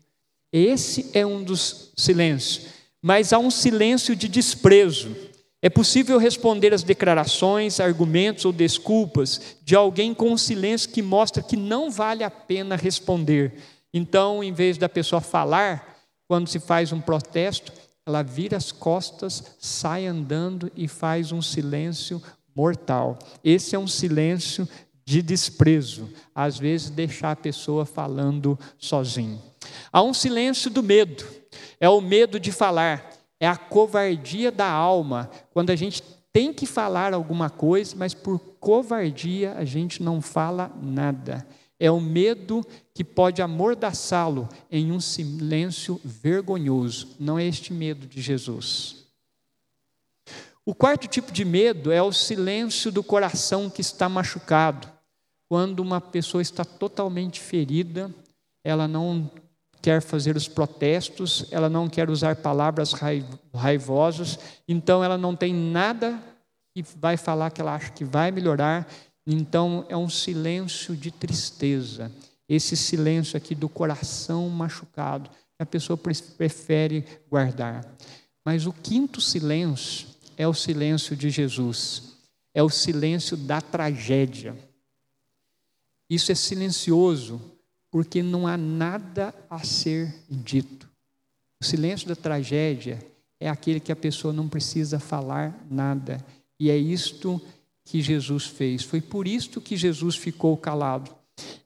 Esse 0.51 1.17
é 1.17 1.25
um 1.25 1.43
dos 1.43 1.93
silêncios 1.95 2.82
mas 3.03 3.33
há 3.33 3.37
um 3.37 3.51
silêncio 3.51 4.15
de 4.15 4.29
desprezo. 4.29 5.13
É 5.61 5.69
possível 5.69 6.17
responder 6.17 6.73
às 6.73 6.83
declarações, 6.83 7.81
argumentos 7.81 8.45
ou 8.45 8.53
desculpas 8.53 9.57
de 9.61 9.75
alguém 9.75 10.13
com 10.13 10.31
um 10.31 10.37
silêncio 10.37 10.89
que 10.89 11.01
mostra 11.01 11.43
que 11.43 11.57
não 11.57 11.91
vale 11.91 12.23
a 12.23 12.31
pena 12.31 12.77
responder. 12.77 13.53
Então, 13.93 14.41
em 14.41 14.53
vez 14.53 14.77
da 14.77 14.87
pessoa 14.87 15.19
falar, 15.19 15.97
quando 16.29 16.47
se 16.47 16.59
faz 16.59 16.93
um 16.93 17.01
protesto, 17.01 17.73
ela 18.05 18.23
vira 18.23 18.55
as 18.55 18.71
costas, 18.71 19.55
sai 19.59 20.05
andando 20.05 20.71
e 20.75 20.87
faz 20.87 21.33
um 21.33 21.41
silêncio 21.41 22.21
mortal. 22.55 23.19
Esse 23.43 23.75
é 23.75 23.79
um 23.79 23.87
silêncio 23.87 24.67
de 25.05 25.21
desprezo, 25.21 26.09
às 26.33 26.57
vezes 26.57 26.89
deixar 26.89 27.31
a 27.31 27.35
pessoa 27.35 27.85
falando 27.85 28.57
sozinho. 28.77 29.41
Há 29.91 30.01
um 30.01 30.13
silêncio 30.13 30.69
do 30.69 30.81
medo, 30.81 31.25
é 31.79 31.87
o 31.89 32.01
medo 32.01 32.39
de 32.39 32.51
falar, 32.51 33.11
é 33.39 33.47
a 33.47 33.57
covardia 33.57 34.51
da 34.51 34.69
alma, 34.69 35.29
quando 35.51 35.69
a 35.69 35.75
gente 35.75 36.01
tem 36.31 36.51
que 36.51 36.65
falar 36.65 37.13
alguma 37.13 37.49
coisa, 37.49 37.95
mas 37.95 38.13
por 38.13 38.39
covardia 38.59 39.53
a 39.53 39.63
gente 39.63 40.01
não 40.01 40.21
fala 40.21 40.71
nada. 40.81 41.45
É 41.79 41.91
o 41.91 41.99
medo 41.99 42.65
que 42.93 43.03
pode 43.03 43.41
amordaçá-lo 43.41 44.47
em 44.71 44.91
um 44.91 44.99
silêncio 44.99 45.99
vergonhoso. 46.03 47.09
Não 47.19 47.37
é 47.37 47.45
este 47.45 47.73
medo 47.73 48.07
de 48.07 48.21
Jesus. 48.21 49.03
O 50.65 50.73
quarto 50.73 51.07
tipo 51.07 51.31
de 51.31 51.43
medo 51.43 51.91
é 51.91 52.01
o 52.01 52.13
silêncio 52.13 52.91
do 52.91 53.03
coração 53.03 53.69
que 53.69 53.81
está 53.81 54.07
machucado. 54.07 54.89
Quando 55.49 55.81
uma 55.81 55.99
pessoa 55.99 56.41
está 56.41 56.63
totalmente 56.63 57.41
ferida, 57.41 58.09
ela 58.63 58.87
não 58.87 59.29
quer 59.83 60.01
fazer 60.01 60.37
os 60.37 60.47
protestos, 60.47 61.45
ela 61.51 61.69
não 61.69 61.89
quer 61.89 62.09
usar 62.09 62.37
palavras 62.37 62.93
raivosas, 63.53 64.39
então 64.65 65.03
ela 65.03 65.17
não 65.17 65.35
tem 65.35 65.53
nada 65.53 66.17
que 66.73 66.81
vai 66.97 67.17
falar 67.17 67.51
que 67.51 67.59
ela 67.59 67.75
acha 67.75 67.91
que 67.91 68.05
vai 68.05 68.31
melhorar, 68.31 68.87
então 69.27 69.85
é 69.89 69.97
um 69.97 70.07
silêncio 70.07 70.95
de 70.95 71.11
tristeza, 71.11 72.09
esse 72.47 72.77
silêncio 72.77 73.35
aqui 73.35 73.53
do 73.53 73.67
coração 73.67 74.47
machucado, 74.47 75.29
que 75.29 75.61
a 75.61 75.65
pessoa 75.65 75.99
prefere 76.37 77.05
guardar. 77.29 77.85
Mas 78.45 78.65
o 78.65 78.71
quinto 78.71 79.19
silêncio 79.19 80.07
é 80.37 80.47
o 80.47 80.53
silêncio 80.53 81.13
de 81.13 81.29
Jesus, 81.29 82.13
é 82.53 82.63
o 82.63 82.69
silêncio 82.69 83.35
da 83.35 83.59
tragédia. 83.59 84.55
Isso 86.09 86.31
é 86.31 86.35
silencioso 86.35 87.52
porque 87.93 88.23
não 88.23 88.47
há 88.47 88.57
nada 88.57 89.35
a 89.47 89.59
ser 89.59 90.11
dito. 90.27 90.89
O 91.61 91.63
silêncio 91.63 92.07
da 92.07 92.15
tragédia 92.15 92.97
é 93.39 93.47
aquele 93.47 93.79
que 93.79 93.91
a 93.91 93.95
pessoa 93.95 94.33
não 94.33 94.49
precisa 94.49 94.97
falar 94.99 95.63
nada. 95.69 96.17
E 96.59 96.71
é 96.71 96.75
isto 96.75 97.39
que 97.85 98.01
Jesus 98.01 98.47
fez. 98.47 98.81
Foi 98.81 98.99
por 98.99 99.27
isto 99.27 99.61
que 99.61 99.77
Jesus 99.77 100.15
ficou 100.15 100.57
calado. 100.57 101.11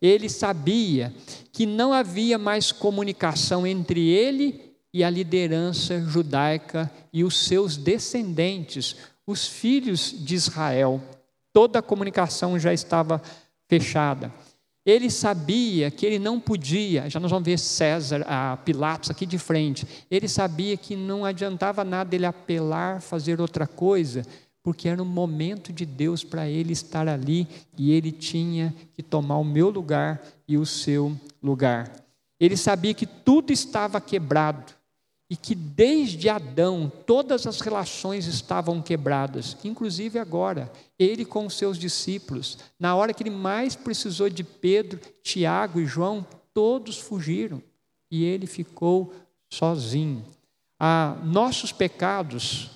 Ele 0.01 0.27
sabia 0.27 1.15
que 1.53 1.65
não 1.65 1.93
havia 1.93 2.38
mais 2.38 2.74
comunicação 2.74 3.65
entre 3.65 4.10
ele 4.10 4.75
e 4.93 5.05
a 5.05 5.10
liderança 5.10 6.01
judaica 6.01 6.91
e 7.13 7.24
os 7.24 7.39
seus 7.39 7.77
descendentes, 7.77 8.98
os 9.25 9.48
filhos 9.48 10.13
de 10.13 10.36
Israel. 10.36 11.01
Toda 11.53 11.79
a 11.79 11.81
comunicação 11.81 12.60
já 12.60 12.74
estava 12.74 13.22
fechada. 13.69 14.29
Ele 14.88 15.12
sabia 15.12 15.91
que 15.91 16.06
ele 16.06 16.17
não 16.17 16.39
podia, 16.39 17.10
já 17.10 17.20
nós 17.20 17.29
vamos 17.29 17.46
ver 17.46 17.60
César, 17.60 18.24
a 18.25 18.56
Pilatos 18.56 19.10
aqui 19.10 19.25
de 19.25 19.38
frente. 19.38 19.86
Ele 20.10 20.29
sabia 20.29 20.77
que 20.77 20.96
não 20.96 21.25
adiantava 21.25 21.84
nada 21.84 22.15
ele 22.15 22.25
apelar, 22.25 23.01
fazer 23.01 23.41
outra 23.41 23.67
coisa, 23.67 24.24
porque 24.63 24.88
era 24.88 25.03
um 25.03 25.06
momento 25.06 25.74
de 25.74 25.86
Deus 25.86 26.24
para 26.24 26.48
ele 26.48 26.72
estar 26.72 27.06
ali 27.06 27.46
e 27.77 27.91
ele 27.91 28.13
tinha 28.13 28.74
que 28.94 29.03
tomar 29.03 29.38
o 29.39 29.44
meu 29.44 29.70
lugar 29.70 30.22
e 30.48 30.58
o 30.58 30.65
seu 30.65 31.20
lugar. 31.44 31.91
Ele 32.39 32.56
sabia 32.56 32.94
que 32.94 33.06
tudo 33.06 33.51
estava 33.51 34.00
quebrado 34.00 34.76
e 35.29 35.36
que 35.36 35.53
desde 35.53 36.29
Adão 36.29 36.91
todas 37.05 37.46
as 37.46 37.60
relações 37.60 38.27
estavam 38.27 38.81
quebradas, 38.81 39.57
inclusive 39.63 40.17
agora, 40.17 40.72
ele 40.97 41.25
com 41.25 41.45
os 41.45 41.58
seus 41.58 41.78
discípulos, 41.78 42.58
na 42.80 42.95
hora 42.95 43.13
que 43.13 43.23
ele 43.23 43.30
mais 43.30 43.75
precisou 43.75 44.30
de 44.30 44.43
Pedro, 44.43 44.99
Tiago 45.21 45.82
e 45.82 45.86
João, 45.86 46.25
todos 46.54 46.97
fugiram 46.97 47.62
e 48.10 48.23
ele 48.23 48.47
ficou 48.47 49.13
sozinho. 49.49 50.23
Ah, 50.80 51.17
nossos 51.23 51.71
pecados, 51.71 52.71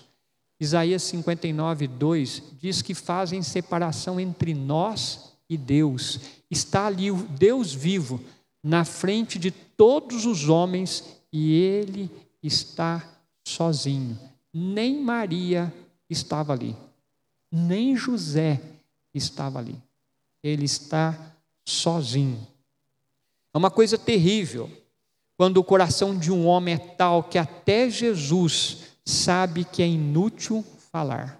Isaías 0.59 1.03
59, 1.03 1.87
2, 1.87 2.43
diz 2.59 2.81
que 2.81 2.93
fazem 2.93 3.41
separação 3.41 4.19
entre 4.19 4.53
nós 4.53 5.31
e 5.49 5.57
Deus. 5.57 6.19
Está 6.49 6.87
ali 6.87 7.11
o 7.11 7.15
Deus 7.15 7.73
vivo 7.73 8.19
na 8.61 8.83
frente 8.83 9.39
de 9.39 9.51
todos 9.51 10.25
os 10.25 10.49
homens 10.49 11.17
e 11.31 11.53
ele 11.53 12.11
está 12.41 13.03
sozinho. 13.43 14.17
Nem 14.53 15.01
Maria 15.01 15.73
estava 16.09 16.53
ali, 16.53 16.75
nem 17.51 17.95
José 17.95 18.61
estava 19.13 19.59
ali. 19.59 19.75
Ele 20.43 20.65
está 20.65 21.17
sozinho. 21.63 22.45
É 23.53 23.57
uma 23.57 23.71
coisa 23.71 23.97
terrível 23.97 24.69
quando 25.37 25.57
o 25.57 25.63
coração 25.63 26.17
de 26.17 26.31
um 26.31 26.45
homem 26.45 26.75
é 26.75 26.77
tal 26.77 27.23
que 27.23 27.37
até 27.37 27.89
Jesus 27.89 28.83
sabe 29.05 29.63
que 29.65 29.81
é 29.81 29.87
inútil 29.87 30.63
falar. 30.91 31.39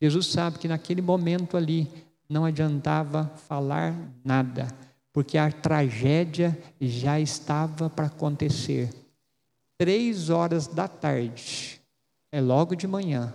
Jesus 0.00 0.26
sabe 0.26 0.58
que 0.58 0.68
naquele 0.68 1.02
momento 1.02 1.56
ali 1.56 1.88
não 2.28 2.44
adiantava 2.44 3.30
falar 3.48 3.94
nada, 4.24 4.68
porque 5.12 5.38
a 5.38 5.50
tragédia 5.50 6.58
já 6.80 7.20
estava 7.20 7.88
para 7.88 8.06
acontecer 8.06 8.90
três 9.78 10.30
horas 10.30 10.66
da 10.66 10.88
tarde, 10.88 11.80
é 12.30 12.40
logo 12.40 12.74
de 12.74 12.86
manhã, 12.86 13.34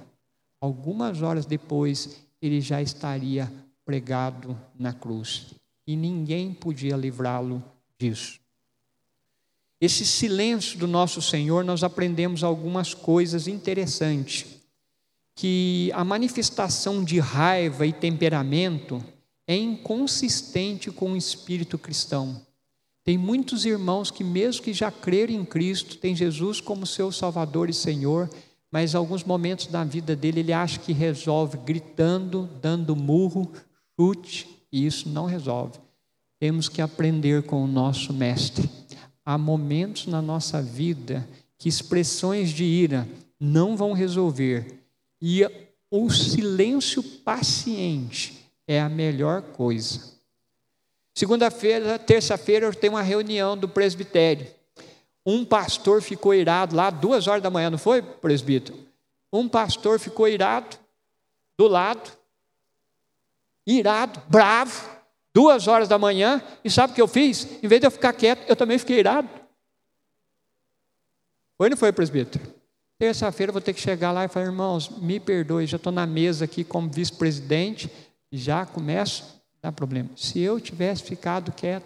algumas 0.59 1.21
horas 1.21 1.45
depois, 1.45 2.25
ele 2.41 2.61
já 2.61 2.81
estaria 2.81 3.51
pregado 3.85 4.59
na 4.77 4.93
cruz. 4.93 5.47
E 5.87 5.95
ninguém 5.95 6.53
podia 6.53 6.95
livrá-lo 6.95 7.63
disso. 7.97 8.39
Esse 9.81 10.05
silêncio 10.05 10.77
do 10.77 10.87
nosso 10.87 11.21
Senhor, 11.21 11.63
nós 11.63 11.83
aprendemos 11.83 12.43
algumas 12.43 12.93
coisas 12.93 13.47
interessantes. 13.47 14.45
Que 15.35 15.89
a 15.93 16.03
manifestação 16.03 17.03
de 17.03 17.17
raiva 17.19 17.87
e 17.87 17.93
temperamento 17.93 19.03
é 19.47 19.55
inconsistente 19.55 20.91
com 20.91 21.13
o 21.13 21.17
espírito 21.17 21.79
cristão. 21.79 22.45
Tem 23.03 23.17
muitos 23.17 23.65
irmãos 23.65 24.11
que, 24.11 24.23
mesmo 24.23 24.63
que 24.63 24.73
já 24.73 24.91
creram 24.91 25.33
em 25.33 25.45
Cristo, 25.45 25.97
tem 25.97 26.15
Jesus 26.15 26.61
como 26.61 26.85
seu 26.85 27.11
Salvador 27.11 27.69
e 27.69 27.73
Senhor, 27.73 28.29
mas 28.71 28.93
alguns 28.93 29.23
momentos 29.23 29.67
da 29.67 29.83
vida 29.83 30.15
dele 30.15 30.41
ele 30.41 30.53
acha 30.53 30.79
que 30.79 30.93
resolve 30.93 31.57
gritando, 31.57 32.49
dando 32.61 32.95
murro, 32.95 33.51
chute, 33.99 34.47
e 34.71 34.85
isso 34.85 35.09
não 35.09 35.25
resolve. 35.25 35.79
Temos 36.39 36.69
que 36.69 36.81
aprender 36.81 37.43
com 37.43 37.63
o 37.63 37.67
nosso 37.67 38.13
Mestre. 38.13 38.69
Há 39.25 39.37
momentos 39.37 40.07
na 40.07 40.21
nossa 40.21 40.61
vida 40.61 41.27
que 41.57 41.67
expressões 41.67 42.51
de 42.51 42.63
ira 42.63 43.07
não 43.39 43.75
vão 43.75 43.93
resolver, 43.93 44.83
e 45.21 45.45
o 45.91 46.09
silêncio 46.09 47.01
paciente 47.01 48.45
é 48.67 48.79
a 48.79 48.87
melhor 48.87 49.41
coisa. 49.41 50.18
Segunda-feira, 51.19 51.99
terça-feira, 51.99 52.65
eu 52.65 52.73
tenho 52.73 52.93
uma 52.93 53.01
reunião 53.01 53.57
do 53.57 53.67
presbitério. 53.67 54.47
Um 55.25 55.43
pastor 55.43 56.01
ficou 56.01 56.33
irado 56.33 56.77
lá, 56.77 56.89
duas 56.89 57.27
horas 57.27 57.43
da 57.43 57.49
manhã, 57.49 57.69
não 57.69 57.77
foi, 57.77 58.01
presbítero? 58.01 58.87
Um 59.33 59.49
pastor 59.49 59.99
ficou 59.99 60.29
irado, 60.29 60.77
do 61.57 61.67
lado, 61.67 62.09
irado, 63.67 64.23
bravo, 64.29 64.89
duas 65.35 65.67
horas 65.67 65.89
da 65.89 65.97
manhã, 65.97 66.41
e 66.63 66.69
sabe 66.69 66.93
o 66.93 66.95
que 66.95 67.01
eu 67.01 67.07
fiz? 67.07 67.61
Em 67.61 67.67
vez 67.67 67.81
de 67.81 67.87
eu 67.87 67.91
ficar 67.91 68.13
quieto, 68.13 68.47
eu 68.47 68.55
também 68.55 68.77
fiquei 68.77 68.99
irado. 68.99 69.27
Foi 71.57 71.69
não 71.69 71.75
foi, 71.75 71.91
presbítero? 71.91 72.45
Terça-feira 72.97 73.49
eu 73.49 73.53
vou 73.53 73.61
ter 73.61 73.73
que 73.73 73.81
chegar 73.81 74.13
lá 74.13 74.23
e 74.23 74.29
falar, 74.29 74.45
irmãos, 74.45 74.87
me 74.87 75.19
perdoe, 75.19 75.67
já 75.67 75.75
estou 75.75 75.91
na 75.91 76.07
mesa 76.07 76.45
aqui 76.45 76.63
como 76.63 76.89
vice-presidente, 76.89 77.91
já 78.31 78.65
começo 78.65 79.37
dá 79.61 79.71
problema. 79.71 80.09
Se 80.15 80.39
eu 80.39 80.59
tivesse 80.59 81.03
ficado 81.03 81.51
quieto, 81.51 81.85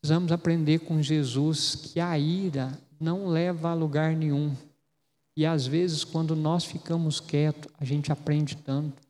precisamos 0.00 0.30
aprender 0.30 0.80
com 0.80 1.02
Jesus 1.02 1.74
que 1.74 1.98
a 1.98 2.16
ira 2.18 2.78
não 3.00 3.26
leva 3.26 3.70
a 3.70 3.74
lugar 3.74 4.14
nenhum. 4.14 4.54
E 5.36 5.44
às 5.44 5.66
vezes, 5.66 6.04
quando 6.04 6.34
nós 6.34 6.64
ficamos 6.64 7.20
quietos, 7.20 7.70
a 7.78 7.84
gente 7.84 8.10
aprende 8.10 8.56
tanto. 8.56 9.02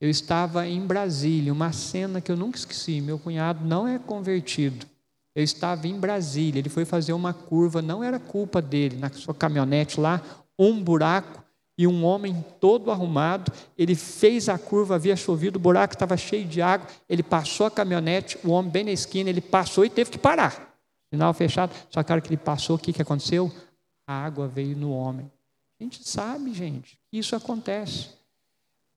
Eu 0.00 0.08
estava 0.08 0.66
em 0.66 0.84
Brasília, 0.84 1.52
uma 1.52 1.72
cena 1.72 2.20
que 2.20 2.30
eu 2.32 2.36
nunca 2.36 2.58
esqueci. 2.58 3.00
Meu 3.00 3.18
cunhado 3.18 3.64
não 3.64 3.86
é 3.86 3.98
convertido. 3.98 4.86
Eu 5.34 5.44
estava 5.44 5.86
em 5.86 5.98
Brasília, 5.98 6.58
ele 6.58 6.68
foi 6.68 6.84
fazer 6.84 7.12
uma 7.12 7.32
curva, 7.32 7.80
não 7.80 8.02
era 8.02 8.18
culpa 8.18 8.60
dele, 8.60 8.96
na 8.96 9.10
sua 9.10 9.34
caminhonete 9.34 10.00
lá, 10.00 10.20
um 10.58 10.82
buraco 10.82 11.44
e 11.78 11.86
um 11.86 12.04
homem 12.04 12.44
todo 12.60 12.90
arrumado, 12.90 13.52
ele 13.78 13.94
fez 13.94 14.48
a 14.48 14.58
curva, 14.58 14.96
havia 14.96 15.14
chovido, 15.14 15.58
o 15.58 15.62
buraco 15.62 15.94
estava 15.94 16.16
cheio 16.16 16.44
de 16.44 16.60
água, 16.60 16.88
ele 17.08 17.22
passou 17.22 17.66
a 17.66 17.70
caminhonete, 17.70 18.36
o 18.44 18.50
homem 18.50 18.68
bem 18.68 18.84
na 18.84 18.90
esquina, 18.90 19.30
ele 19.30 19.40
passou 19.40 19.84
e 19.84 19.88
teve 19.88 20.10
que 20.10 20.18
parar. 20.18 20.76
Sinal 21.08 21.32
fechado, 21.32 21.72
só 21.88 22.02
que 22.02 22.10
a 22.10 22.16
hora 22.16 22.20
que 22.20 22.28
ele 22.28 22.36
passou, 22.36 22.74
o 22.74 22.78
que, 22.78 22.92
que 22.92 23.00
aconteceu? 23.00 23.50
A 24.04 24.12
água 24.12 24.48
veio 24.48 24.76
no 24.76 24.90
homem. 24.90 25.30
A 25.78 25.84
gente 25.84 26.06
sabe, 26.06 26.52
gente, 26.52 26.98
que 27.08 27.16
isso 27.16 27.36
acontece. 27.36 28.08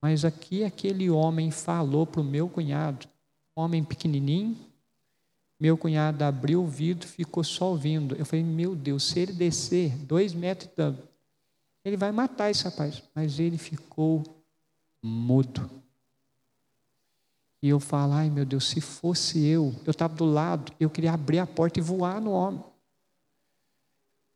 Mas 0.01 0.25
aqui 0.25 0.63
aquele 0.63 1.07
homem 1.07 1.51
falou 1.51 2.07
para 2.07 2.19
o 2.19 2.23
meu 2.23 2.49
cunhado, 2.49 3.07
homem 3.55 3.83
pequenininho, 3.83 4.57
meu 5.59 5.77
cunhado 5.77 6.23
abriu 6.23 6.63
o 6.63 6.67
vidro, 6.67 7.07
ficou 7.07 7.43
só 7.43 7.69
ouvindo. 7.69 8.15
Eu 8.15 8.25
falei, 8.25 8.43
meu 8.43 8.75
Deus, 8.75 9.03
se 9.03 9.19
ele 9.19 9.33
descer 9.33 9.95
dois 9.95 10.33
metros 10.33 10.71
e 10.71 10.75
tanto, 10.75 11.10
ele 11.83 11.97
vai 11.97 12.11
matar 12.11 12.49
esse 12.49 12.63
rapaz. 12.63 13.03
Mas 13.15 13.39
ele 13.39 13.57
ficou 13.57 14.23
mudo. 15.01 15.69
E 17.61 17.69
eu 17.69 17.79
falo, 17.79 18.13
ai 18.13 18.29
meu 18.29 18.45
Deus, 18.45 18.67
se 18.67 18.81
fosse 18.81 19.45
eu, 19.45 19.75
eu 19.85 19.91
estava 19.91 20.15
do 20.15 20.25
lado, 20.25 20.73
eu 20.79 20.89
queria 20.89 21.13
abrir 21.13 21.39
a 21.39 21.45
porta 21.45 21.79
e 21.79 21.81
voar 21.81 22.19
no 22.19 22.31
homem. 22.31 22.63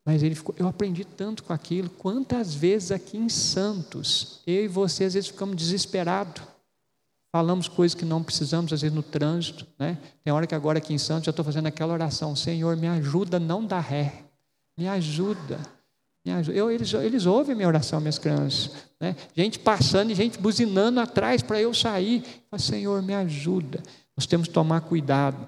Mas 0.06 0.22
ele 0.22 0.36
ficou, 0.36 0.54
eu 0.60 0.68
aprendi 0.68 1.04
tanto 1.04 1.44
com 1.44 1.52
aquilo. 1.52 1.90
Quantas 1.90 2.54
vezes 2.54 2.92
aqui 2.92 3.18
em 3.18 3.28
Santos, 3.28 4.42
eu 4.46 4.66
e 4.66 4.68
você 4.68 5.06
às 5.06 5.16
vezes 5.16 5.30
ficamos 5.30 5.56
desesperados. 5.56 6.44
Falamos 7.32 7.68
coisas 7.68 7.96
que 7.96 8.06
não 8.06 8.24
precisamos, 8.24 8.72
às 8.72 8.82
vezes 8.82 8.96
no 8.96 9.02
trânsito. 9.02 9.66
Né? 9.80 9.98
Tem 10.24 10.32
hora 10.32 10.46
que 10.46 10.54
agora 10.54 10.78
aqui 10.78 10.94
em 10.94 11.00
Santos 11.00 11.26
eu 11.26 11.32
estou 11.32 11.44
fazendo 11.44 11.66
aquela 11.66 11.92
oração: 11.92 12.36
Senhor, 12.36 12.78
me 12.78 12.88
ajuda, 12.88 13.40
não 13.40 13.66
dá 13.66 13.80
ré. 13.80 14.24
Me 14.78 14.88
ajuda. 14.88 15.60
Eu, 16.54 16.72
eles, 16.72 16.92
eles 16.94 17.26
ouvem 17.28 17.56
minha 17.56 17.68
oração, 17.68 18.00
minhas 18.00 18.18
crianças. 18.18 18.72
Né? 19.00 19.16
Gente 19.36 19.60
passando 19.60 20.10
e 20.12 20.16
gente 20.16 20.40
buzinando 20.40 21.00
atrás 21.00 21.44
para 21.44 21.62
eu 21.62 21.74
sair. 21.74 22.24
Mas, 22.50 22.64
Senhor, 22.64 23.02
me 23.04 23.14
ajuda. 23.14 23.84
Nós 24.18 24.26
temos 24.26 24.48
que 24.48 24.54
tomar 24.54 24.82
cuidado. 24.82 25.48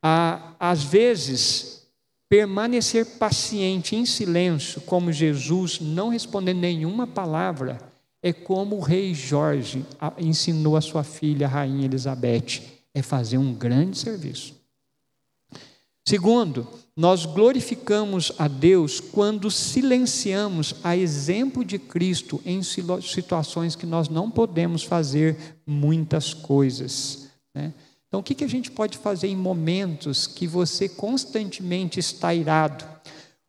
Ah, 0.00 0.54
às 0.60 0.84
vezes, 0.84 1.82
permanecer 2.28 3.04
paciente 3.18 3.96
em 3.96 4.06
silêncio, 4.06 4.80
como 4.82 5.12
Jesus, 5.12 5.80
não 5.80 6.08
respondendo 6.08 6.60
nenhuma 6.60 7.06
palavra, 7.06 7.78
é 8.22 8.32
como 8.32 8.76
o 8.76 8.80
rei 8.80 9.12
Jorge 9.12 9.84
ensinou 10.16 10.76
a 10.76 10.80
sua 10.80 11.02
filha, 11.02 11.46
a 11.46 11.50
rainha 11.50 11.84
Elizabeth, 11.84 12.62
é 12.94 13.02
fazer 13.02 13.38
um 13.38 13.52
grande 13.52 13.98
serviço. 13.98 14.54
Segundo, 16.04 16.68
nós 16.96 17.24
glorificamos 17.24 18.32
a 18.38 18.46
Deus 18.46 19.00
quando 19.00 19.50
silenciamos 19.50 20.74
a 20.84 20.96
exemplo 20.96 21.64
de 21.64 21.78
Cristo 21.78 22.40
em 22.44 22.62
situações 22.62 23.74
que 23.74 23.86
nós 23.86 24.08
não 24.08 24.30
podemos 24.30 24.82
fazer 24.82 25.36
muitas 25.66 26.34
coisas. 26.34 27.28
Né? 27.54 27.72
Então, 28.06 28.20
o 28.20 28.22
que 28.22 28.44
a 28.44 28.48
gente 28.48 28.70
pode 28.70 28.98
fazer 28.98 29.28
em 29.28 29.36
momentos 29.36 30.26
que 30.26 30.46
você 30.46 30.86
constantemente 30.86 31.98
está 31.98 32.34
irado? 32.34 32.84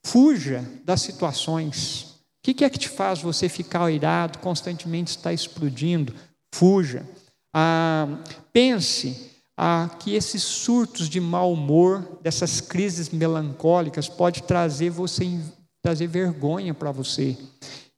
Fuja 0.05 0.63
das 0.85 1.01
situações. 1.01 2.13
O 2.45 2.53
que 2.53 2.63
é 2.63 2.69
que 2.69 2.79
te 2.79 2.87
faz 2.87 3.21
você 3.21 3.49
ficar 3.49 3.91
irado, 3.91 4.39
constantemente 4.39 5.11
está 5.11 5.33
explodindo? 5.33 6.13
Fuja. 6.53 7.05
Ah, 7.53 8.07
pense 8.53 9.32
ah, 9.57 9.89
que 9.99 10.15
esses 10.15 10.41
surtos 10.41 11.07
de 11.07 11.19
mau 11.19 11.53
humor, 11.53 12.19
dessas 12.21 12.59
crises 12.59 13.09
melancólicas, 13.09 14.09
pode 14.09 14.43
trazer 14.43 14.89
você 14.89 15.39
trazer 15.83 16.07
vergonha 16.07 16.73
para 16.73 16.91
você. 16.91 17.37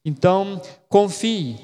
Então, 0.03 0.59
confie 0.89 1.57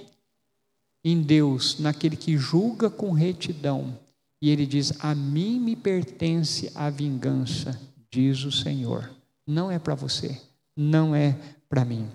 em 1.03 1.21
Deus, 1.21 1.79
naquele 1.79 2.15
que 2.15 2.37
julga 2.37 2.89
com 2.89 3.11
retidão 3.11 3.97
e 4.41 4.49
ele 4.49 4.65
diz: 4.65 4.93
A 4.99 5.13
mim 5.13 5.59
me 5.59 5.75
pertence 5.75 6.71
a 6.73 6.89
vingança, 6.89 7.79
diz 8.09 8.43
o 8.43 8.51
Senhor. 8.51 9.09
Não 9.45 9.71
é 9.71 9.77
para 9.77 9.95
você, 9.95 10.39
não 10.75 11.15
é 11.15 11.37
para 11.67 11.83
mim. 11.83 12.07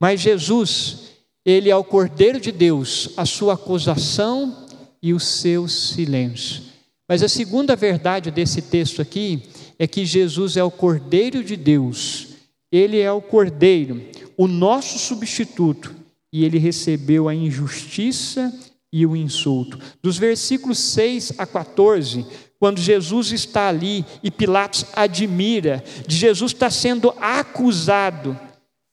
Mas 0.00 0.20
Jesus, 0.20 1.12
ele 1.44 1.70
é 1.70 1.76
o 1.76 1.84
Cordeiro 1.84 2.40
de 2.40 2.52
Deus, 2.52 3.10
a 3.16 3.24
sua 3.24 3.54
acusação 3.54 4.66
e 5.00 5.14
o 5.14 5.20
seu 5.20 5.68
silêncio. 5.68 6.73
Mas 7.08 7.22
a 7.22 7.28
segunda 7.28 7.76
verdade 7.76 8.30
desse 8.30 8.62
texto 8.62 9.02
aqui 9.02 9.42
é 9.78 9.86
que 9.86 10.06
Jesus 10.06 10.56
é 10.56 10.64
o 10.64 10.70
Cordeiro 10.70 11.44
de 11.44 11.56
Deus, 11.56 12.28
ele 12.72 13.00
é 13.00 13.12
o 13.12 13.20
Cordeiro, 13.20 14.02
o 14.36 14.46
nosso 14.46 14.98
substituto, 14.98 15.94
e 16.32 16.44
ele 16.44 16.58
recebeu 16.58 17.28
a 17.28 17.34
injustiça 17.34 18.52
e 18.92 19.04
o 19.04 19.14
insulto. 19.14 19.78
Dos 20.02 20.16
versículos 20.16 20.78
6 20.78 21.34
a 21.38 21.46
14, 21.46 22.24
quando 22.58 22.80
Jesus 22.80 23.32
está 23.32 23.68
ali 23.68 24.04
e 24.22 24.30
Pilatos 24.30 24.86
admira 24.94 25.84
de 26.06 26.16
Jesus 26.16 26.52
estar 26.52 26.70
sendo 26.70 27.10
acusado 27.20 28.38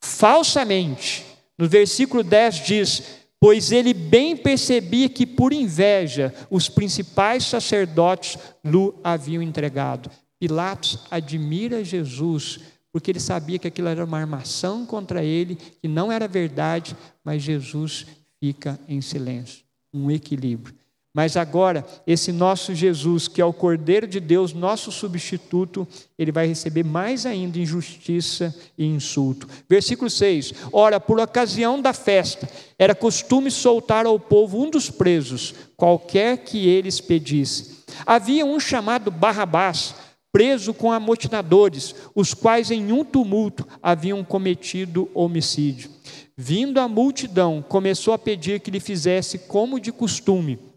falsamente. 0.04 1.24
No 1.58 1.70
versículo 1.70 2.24
10 2.24 2.66
diz: 2.66 3.04
Pois 3.42 3.72
ele 3.72 3.92
bem 3.92 4.38
percebia 4.38 5.10
que 5.10 5.26
por 5.26 5.52
inveja 5.52 6.32
os 6.48 6.70
principais 6.70 7.44
sacerdotes 7.44 8.38
lhe 8.64 8.94
haviam 9.04 9.42
entregado. 9.42 10.12
Pilatos 10.40 11.00
admira 11.10 11.84
Jesus, 11.84 12.60
porque 12.92 13.10
ele 13.10 13.20
sabia 13.20 13.58
que 13.58 13.68
aquilo 13.68 13.88
era 13.88 14.06
uma 14.06 14.20
armação 14.20 14.86
contra 14.86 15.24
ele, 15.24 15.56
que 15.56 15.88
não 15.88 16.12
era 16.12 16.28
verdade, 16.28 16.96
mas 17.24 17.42
Jesus 17.42 18.06
fica 18.40 18.80
em 18.88 19.02
silêncio 19.02 19.66
um 19.92 20.12
equilíbrio. 20.12 20.76
Mas 21.14 21.36
agora, 21.36 21.86
esse 22.08 22.32
nosso 22.32 22.74
Jesus, 22.74 23.28
que 23.28 23.42
é 23.42 23.46
o 23.46 23.52
Cordeiro 23.52 24.08
de 24.08 24.20
Deus, 24.20 24.54
nosso 24.54 24.94
substituto, 24.94 25.86
ele 26.18 26.32
vai 26.32 26.48
receber 26.48 26.86
mais 26.86 27.26
ainda 27.26 27.60
injustiça 27.60 28.56
e 28.78 28.86
insulto. 28.86 29.46
Versículo 29.70 30.10
6: 30.10 30.54
Ora, 30.72 31.02
por 31.02 31.20
ocasião 31.20 31.82
da 31.82 31.92
festa, 31.92 32.50
era 32.80 32.96
costume 32.96 33.52
soltar 33.52 34.06
ao 34.06 34.18
povo 34.18 34.62
um 34.62 34.70
dos 34.70 34.90
presos, 34.90 35.54
qualquer 35.76 36.38
que 36.46 36.66
eles 36.70 37.02
pedisse. 37.02 37.82
Havia 38.06 38.46
um 38.46 38.58
chamado 38.58 39.12
Barrabás, 39.12 39.94
preso 40.32 40.74
com 40.74 40.94
amotinadores, 40.94 41.94
os 42.16 42.34
quais 42.34 42.72
em 42.72 42.94
um 42.94 43.04
tumulto 43.04 43.68
haviam 43.84 44.24
cometido 44.24 45.10
homicídio. 45.14 45.92
Vindo 46.38 46.80
a 46.80 46.88
multidão, 46.88 47.62
começou 47.68 48.14
a 48.14 48.18
pedir 48.18 48.62
que 48.62 48.72
lhe 48.72 48.80
fizesse 48.80 49.38
como 49.38 49.78
de 49.78 49.92
costume. 49.92 50.71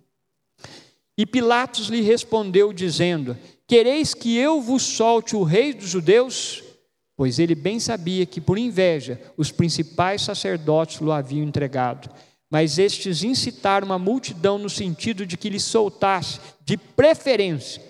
E 1.17 1.25
Pilatos 1.25 1.89
lhe 1.89 2.01
respondeu, 2.01 2.73
dizendo: 2.73 3.37
Quereis 3.67 4.15
que 4.15 4.37
eu 4.37 4.61
vos 4.61 4.83
solte 4.83 5.37
o 5.37 5.43
rei 5.43 5.73
dos 5.73 5.89
judeus? 5.89 6.63
Pois 7.17 7.39
ele 7.39 7.55
bem 7.55 7.79
sabia 7.79 8.27
que, 8.27 8.41
por 8.41 8.59
inveja, 8.59 9.21
os 9.37 9.53
principais 9.53 10.23
sacerdotes 10.23 11.01
o 11.01 11.13
haviam 11.13 11.47
entregado. 11.47 12.11
Mas 12.51 12.79
estes 12.79 13.23
incitaram 13.23 13.93
a 13.93 13.99
multidão 13.99 14.59
no 14.59 14.69
sentido 14.69 15.25
de 15.25 15.37
que 15.37 15.49
lhe 15.49 15.61
soltasse, 15.61 16.41
de 16.65 16.77
preferência, 16.77 17.83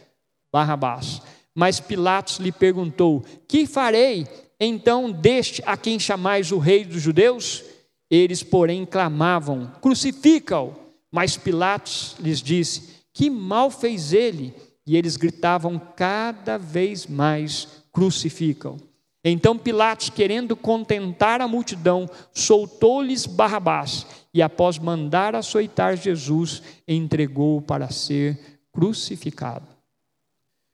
Barrabás. 0.52 1.20
Mas 1.54 1.80
Pilatos 1.80 2.36
lhe 2.38 2.52
perguntou: 2.52 3.24
Que 3.48 3.66
farei 3.66 4.26
então 4.60 5.10
deste 5.10 5.62
a 5.66 5.76
quem 5.76 5.98
chamais 5.98 6.52
o 6.52 6.58
rei 6.58 6.84
dos 6.84 7.00
judeus? 7.00 7.64
Eles, 8.10 8.42
porém, 8.42 8.84
clamavam: 8.84 9.72
Crucifica-o! 9.80 10.74
Mas 11.10 11.36
Pilatos 11.36 12.16
lhes 12.20 12.42
disse: 12.42 12.93
Que 13.14 13.30
mal 13.30 13.70
fez 13.70 14.12
ele? 14.12 14.52
E 14.86 14.96
eles 14.96 15.16
gritavam 15.16 15.80
cada 15.96 16.58
vez 16.58 17.06
mais: 17.06 17.82
Crucificam. 17.90 18.76
Então 19.24 19.56
Pilatos, 19.56 20.10
querendo 20.10 20.54
contentar 20.54 21.40
a 21.40 21.48
multidão, 21.48 22.06
soltou-lhes 22.34 23.24
Barrabás 23.24 24.06
e, 24.34 24.42
após 24.42 24.78
mandar 24.78 25.34
açoitar 25.34 25.96
Jesus, 25.96 26.62
entregou-o 26.86 27.62
para 27.62 27.88
ser 27.90 28.60
crucificado. 28.70 29.66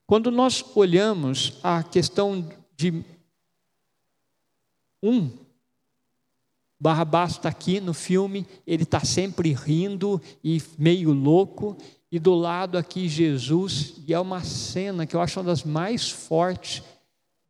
Quando 0.05 0.33
nós 0.33 0.65
olhamos 0.75 1.59
a 1.63 1.85
questão 1.85 2.51
de 2.77 3.05
um. 5.01 5.31
Barrabás 6.81 7.33
está 7.33 7.51
aqui 7.51 7.79
no 7.81 7.93
filme, 7.93 8.47
ele 8.67 8.85
está 8.85 9.01
sempre 9.01 9.53
rindo 9.53 10.21
e 10.43 10.63
meio 10.79 11.13
louco, 11.13 11.77
e 12.11 12.19
do 12.19 12.35
lado 12.35 12.79
aqui 12.79 13.09
Jesus, 13.09 13.95
e 14.07 14.15
é 14.15 14.19
uma 14.19 14.43
cena 14.43 15.07
que 15.07 15.15
eu 15.15 15.21
acho 15.21 15.39
uma 15.39 15.47
das 15.47 15.63
mais 15.63 16.11
fortes 16.11 16.83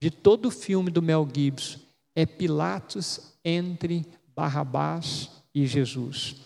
de 0.01 0.11
todo 0.11 0.47
o 0.47 0.51
filme 0.51 0.91
do 0.91 1.01
Mel 1.01 1.29
Gibson, 1.33 1.79
é 2.15 2.27
Pilatos 2.27 3.21
entre 3.45 4.05
Barrabás 4.35 5.31
e 5.55 5.65
Jesus. 5.67 6.37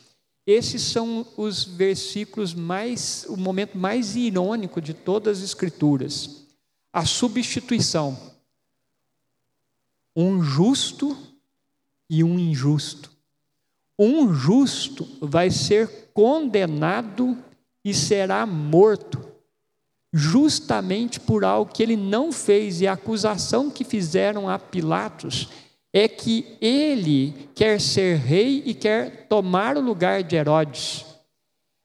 Esses 0.47 0.83
são 0.83 1.27
os 1.39 1.65
versículos 1.65 2.53
mais, 2.53 3.25
o 3.29 3.37
momento 3.37 3.79
mais 3.79 4.15
irônico 4.15 4.81
de 4.81 4.93
todas 4.93 5.39
as 5.39 5.45
Escrituras. 5.45 6.45
A 6.93 7.07
substituição 7.07 8.35
um 10.17 10.43
justo 10.43 11.17
e 12.09 12.23
um 12.23 12.39
injusto. 12.39 13.11
um 13.99 14.35
justo 14.35 15.07
vai 15.21 15.51
ser 15.51 16.11
condenado 16.13 17.39
e 17.85 17.95
será 17.95 18.45
morto, 18.47 19.25
justamente 20.13 21.21
por 21.21 21.45
algo 21.45 21.73
que 21.73 21.83
ele 21.83 21.97
não 21.97 22.33
fez, 22.33 22.81
e 22.81 22.87
a 22.87 22.93
acusação 22.93 23.71
que 23.71 23.85
fizeram 23.85 24.49
a 24.49 24.59
Pilatos 24.59 25.49
é 25.93 26.09
que 26.09 26.57
ele 26.61 27.49
quer 27.55 27.81
ser 27.81 28.17
rei 28.17 28.63
e 28.67 28.75
quer 28.75 29.29
tomar 29.29 29.77
o 29.77 29.81
lugar 29.81 30.23
de 30.25 30.35
Herodes. 30.35 31.05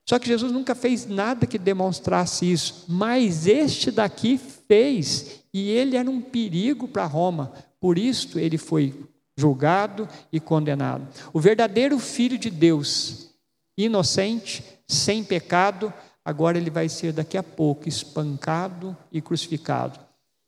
Só 0.08 0.17
que 0.17 0.27
Jesus 0.27 0.51
nunca 0.51 0.73
fez 0.73 1.05
nada 1.05 1.45
que 1.45 1.60
demonstrasse 1.60 2.51
isso, 2.51 2.86
mas 2.88 3.45
este 3.45 3.91
daqui 3.91 4.39
fez, 4.67 5.43
e 5.53 5.69
ele 5.69 5.95
era 5.95 6.10
um 6.10 6.21
perigo 6.21 6.88
para 6.88 7.05
Roma, 7.05 7.53
por 7.79 7.99
isso 7.99 8.39
ele 8.39 8.58
foi 8.58 8.95
julgado 9.39 10.08
e 10.32 10.39
condenado. 10.39 11.08
O 11.32 11.39
verdadeiro 11.39 11.97
Filho 11.99 12.38
de 12.38 12.49
Deus, 12.49 13.30
inocente, 13.78 14.63
sem 14.88 15.23
pecado, 15.23 15.93
agora 16.23 16.58
ele 16.58 16.69
vai 16.69 16.89
ser 16.89 17.13
daqui 17.13 17.38
a 17.38 17.43
pouco 17.43 17.88
espancado 17.88 18.95
e 19.12 19.21
crucificado. 19.21 19.99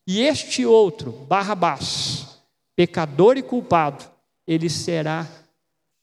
E 0.05 0.21
este 0.21 0.65
outro, 0.65 1.11
Barrabás, 1.11 2.39
pecador 2.75 3.37
e 3.37 3.41
culpado, 3.41 4.03
ele 4.45 4.69
será 4.69 5.27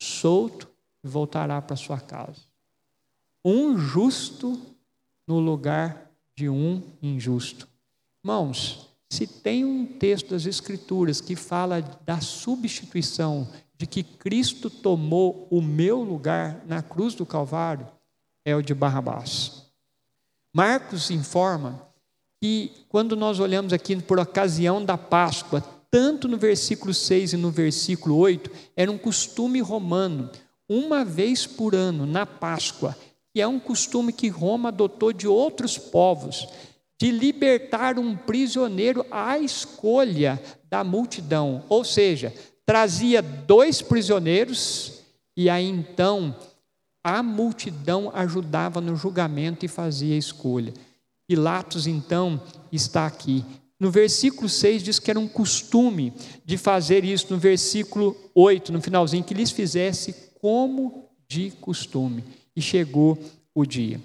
solto 0.01 0.69
e 1.05 1.09
voltará 1.09 1.61
para 1.61 1.77
sua 1.77 2.01
casa 2.01 2.49
um 3.45 3.79
justo 3.79 4.61
no 5.27 5.39
lugar 5.39 6.11
de 6.35 6.49
um 6.49 6.83
injusto. 7.03 7.69
Irmãos, 8.23 8.88
se 9.11 9.27
tem 9.27 9.65
um 9.65 9.87
texto 9.87 10.31
das 10.31 10.47
Escrituras 10.47 11.21
que 11.21 11.35
fala 11.35 11.81
da 12.05 12.21
substituição, 12.21 13.49
de 13.77 13.87
que 13.87 14.03
Cristo 14.03 14.69
tomou 14.69 15.47
o 15.51 15.63
meu 15.63 16.03
lugar 16.03 16.63
na 16.67 16.83
cruz 16.83 17.15
do 17.15 17.25
Calvário, 17.25 17.87
é 18.45 18.55
o 18.55 18.63
de 18.63 18.75
Barrabás. 18.75 19.67
Marcos 20.55 21.11
informa 21.11 21.89
que, 22.41 22.73
quando 22.89 23.17
nós 23.17 23.39
olhamos 23.39 23.73
aqui 23.73 23.97
por 23.97 24.19
ocasião 24.19 24.85
da 24.85 24.99
Páscoa, 24.99 25.65
tanto 25.91 26.29
no 26.29 26.37
versículo 26.37 26.93
6 26.93 27.35
e 27.35 27.37
no 27.37 27.51
versículo 27.51 28.17
8, 28.17 28.51
era 28.77 28.91
um 28.91 28.99
costume 28.99 29.61
romano, 29.61 30.31
uma 30.69 31.05
vez 31.05 31.47
por 31.47 31.75
ano, 31.75 32.05
na 32.05 32.27
Páscoa, 32.27 32.97
que 33.33 33.41
é 33.41 33.47
um 33.47 33.61
costume 33.61 34.13
que 34.13 34.29
Roma 34.29 34.69
adotou 34.69 35.13
de 35.13 35.27
outros 35.27 35.79
povos, 35.79 36.47
de 36.99 37.11
libertar 37.13 37.99
um 37.99 38.17
prisioneiro 38.17 39.07
à 39.11 39.39
escolha 39.39 40.43
da 40.69 40.83
multidão. 40.83 41.63
Ou 41.69 41.85
seja, 41.85 42.35
trazia 42.67 43.23
dois 43.23 43.81
prisioneiros 43.81 45.01
e 45.37 45.49
aí 45.49 45.65
então 45.65 46.35
a 47.05 47.23
multidão 47.23 48.11
ajudava 48.13 48.81
no 48.81 48.97
julgamento 48.97 49.65
e 49.65 49.69
fazia 49.69 50.15
a 50.15 50.19
escolha. 50.19 50.75
Pilatos 51.27 51.87
então 51.87 52.43
está 52.73 53.07
aqui. 53.07 53.45
No 53.79 53.91
versículo 53.91 54.49
6 54.49 54.83
diz 54.83 54.99
que 54.99 55.11
era 55.11 55.21
um 55.21 55.29
costume 55.29 56.13
de 56.45 56.59
fazer 56.59 57.05
isso. 57.05 57.27
No 57.31 57.39
versículo 57.39 58.17
8, 58.35 58.73
no 58.73 58.83
finalzinho, 58.83 59.23
que 59.23 59.35
lhes 59.35 59.53
fizesse 59.53 60.15
como 60.41 61.09
de 61.29 61.53
costume 61.61 62.25
e 62.57 62.61
chegou 62.61 63.17
o 63.55 63.65
dia. 63.65 64.01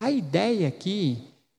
A 0.00 0.12
ideia 0.12 0.68
aqui 0.68 1.18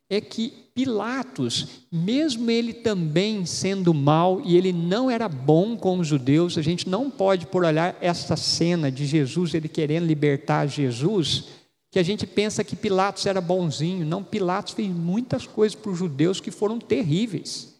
é 0.09 0.19
que 0.19 0.53
Pilatos, 0.73 1.85
mesmo 1.91 2.49
ele 2.49 2.73
também 2.73 3.45
sendo 3.45 3.93
mal 3.93 4.41
e 4.43 4.55
ele 4.55 4.71
não 4.71 5.11
era 5.11 5.27
bom 5.27 5.75
com 5.75 5.99
os 5.99 6.07
judeus, 6.07 6.57
a 6.57 6.61
gente 6.61 6.87
não 6.87 7.11
pode 7.11 7.45
por 7.45 7.65
olhar 7.65 7.97
essa 8.01 8.35
cena 8.37 8.91
de 8.91 9.05
Jesus, 9.05 9.53
ele 9.53 9.67
querendo 9.67 10.05
libertar 10.05 10.65
Jesus, 10.67 11.45
que 11.91 11.99
a 11.99 12.03
gente 12.03 12.25
pensa 12.25 12.63
que 12.63 12.75
Pilatos 12.75 13.25
era 13.25 13.41
bonzinho. 13.41 14.05
Não, 14.05 14.23
Pilatos 14.23 14.73
fez 14.73 14.87
muitas 14.87 15.45
coisas 15.45 15.75
para 15.75 15.91
os 15.91 15.97
judeus 15.97 16.39
que 16.39 16.51
foram 16.51 16.79
terríveis. 16.79 17.75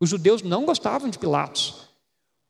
Os 0.00 0.10
judeus 0.10 0.42
não 0.42 0.64
gostavam 0.64 1.08
de 1.08 1.18
Pilatos. 1.18 1.88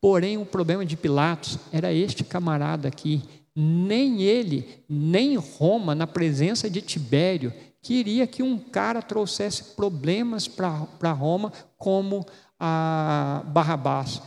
Porém, 0.01 0.37
o 0.37 0.45
problema 0.45 0.85
de 0.85 0.97
Pilatos 0.97 1.59
era 1.71 1.93
este 1.93 2.23
camarada 2.23 2.87
aqui, 2.87 3.21
nem 3.55 4.23
ele, 4.23 4.67
nem 4.89 5.35
Roma, 5.35 5.93
na 5.93 6.07
presença 6.07 6.69
de 6.69 6.81
Tibério, 6.81 7.53
queria 7.81 8.27
que 8.27 8.43
um 8.43 8.57
cara 8.57 9.01
trouxesse 9.01 9.75
problemas 9.75 10.47
para 10.47 11.11
Roma, 11.11 11.51
como 11.77 12.25
a 12.59 13.43
Barrabás. 13.47 14.21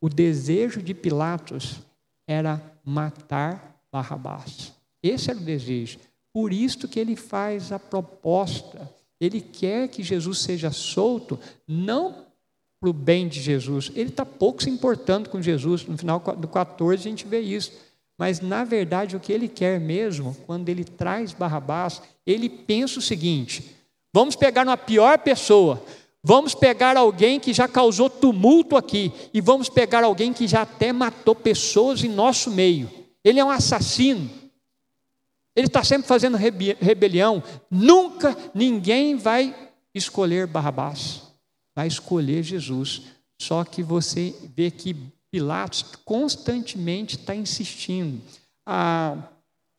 O 0.00 0.08
desejo 0.08 0.80
de 0.80 0.94
Pilatos 0.94 1.80
era 2.26 2.62
matar 2.84 3.82
Barrabás. 3.90 4.72
Esse 5.02 5.30
era 5.30 5.38
o 5.38 5.42
desejo. 5.42 5.98
Por 6.32 6.52
isso 6.52 6.86
que 6.86 7.00
ele 7.00 7.16
faz 7.16 7.72
a 7.72 7.78
proposta. 7.78 8.88
Ele 9.20 9.40
quer 9.40 9.88
que 9.88 10.02
Jesus 10.02 10.38
seja 10.38 10.70
solto, 10.70 11.38
não 11.66 12.26
para 12.78 12.90
o 12.90 12.92
bem 12.92 13.26
de 13.26 13.40
Jesus. 13.40 13.90
Ele 13.94 14.10
está 14.10 14.24
pouco 14.24 14.62
se 14.62 14.70
importando 14.70 15.28
com 15.30 15.42
Jesus. 15.42 15.84
No 15.84 15.98
final 15.98 16.20
do 16.20 16.46
14 16.46 17.00
a 17.00 17.10
gente 17.10 17.26
vê 17.26 17.40
isso 17.40 17.72
mas, 18.18 18.40
na 18.40 18.64
verdade, 18.64 19.14
o 19.14 19.20
que 19.20 19.32
ele 19.32 19.46
quer 19.46 19.78
mesmo, 19.78 20.36
quando 20.44 20.68
ele 20.68 20.82
traz 20.82 21.32
Barrabás, 21.32 22.02
ele 22.26 22.48
pensa 22.48 22.98
o 22.98 23.02
seguinte: 23.02 23.76
vamos 24.12 24.34
pegar 24.34 24.66
uma 24.66 24.76
pior 24.76 25.18
pessoa, 25.20 25.80
vamos 26.22 26.52
pegar 26.52 26.96
alguém 26.96 27.38
que 27.38 27.52
já 27.54 27.68
causou 27.68 28.10
tumulto 28.10 28.76
aqui, 28.76 29.12
e 29.32 29.40
vamos 29.40 29.68
pegar 29.68 30.02
alguém 30.02 30.32
que 30.32 30.48
já 30.48 30.62
até 30.62 30.92
matou 30.92 31.36
pessoas 31.36 32.02
em 32.02 32.08
nosso 32.08 32.50
meio. 32.50 32.90
Ele 33.22 33.38
é 33.38 33.44
um 33.44 33.50
assassino. 33.50 34.28
Ele 35.54 35.66
está 35.66 35.82
sempre 35.82 36.06
fazendo 36.06 36.36
rebelião. 36.36 37.42
Nunca 37.70 38.36
ninguém 38.54 39.16
vai 39.16 39.54
escolher 39.94 40.46
Barrabás, 40.46 41.22
vai 41.74 41.86
escolher 41.86 42.42
Jesus. 42.42 43.02
Só 43.40 43.64
que 43.64 43.82
você 43.82 44.34
vê 44.56 44.70
que 44.70 44.96
Pilatos 45.30 45.82
constantemente 46.04 47.16
está 47.16 47.34
insistindo. 47.34 48.22
Ah, 48.64 49.30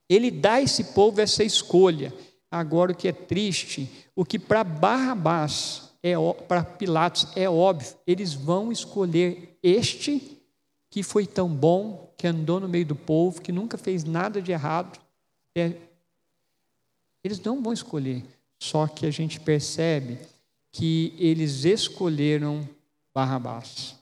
ele 0.07 0.31
dá 0.31 0.53
a 0.53 0.61
esse 0.61 0.85
povo 0.85 1.21
essa 1.21 1.43
escolha. 1.43 2.13
Agora, 2.51 2.91
o 2.91 2.95
que 2.95 3.07
é 3.07 3.11
triste, 3.11 3.89
o 4.15 4.25
que 4.25 4.39
para 4.39 4.63
Barrabás, 4.63 5.91
é, 6.01 6.13
para 6.47 6.63
Pilatos, 6.63 7.27
é 7.35 7.47
óbvio, 7.49 7.95
eles 8.07 8.33
vão 8.33 8.71
escolher 8.71 9.57
este 9.61 10.39
que 10.89 11.03
foi 11.03 11.27
tão 11.27 11.47
bom, 11.47 12.11
que 12.17 12.25
andou 12.25 12.59
no 12.59 12.67
meio 12.67 12.85
do 12.85 12.95
povo, 12.95 13.41
que 13.41 13.51
nunca 13.51 13.77
fez 13.77 14.03
nada 14.03 14.41
de 14.41 14.51
errado. 14.51 14.99
É, 15.55 15.73
eles 17.23 17.39
não 17.41 17.61
vão 17.61 17.73
escolher. 17.73 18.25
Só 18.57 18.87
que 18.87 19.05
a 19.05 19.11
gente 19.11 19.39
percebe 19.39 20.17
que 20.71 21.13
eles 21.17 21.63
escolheram 21.63 22.67
Barrabás. 23.13 23.98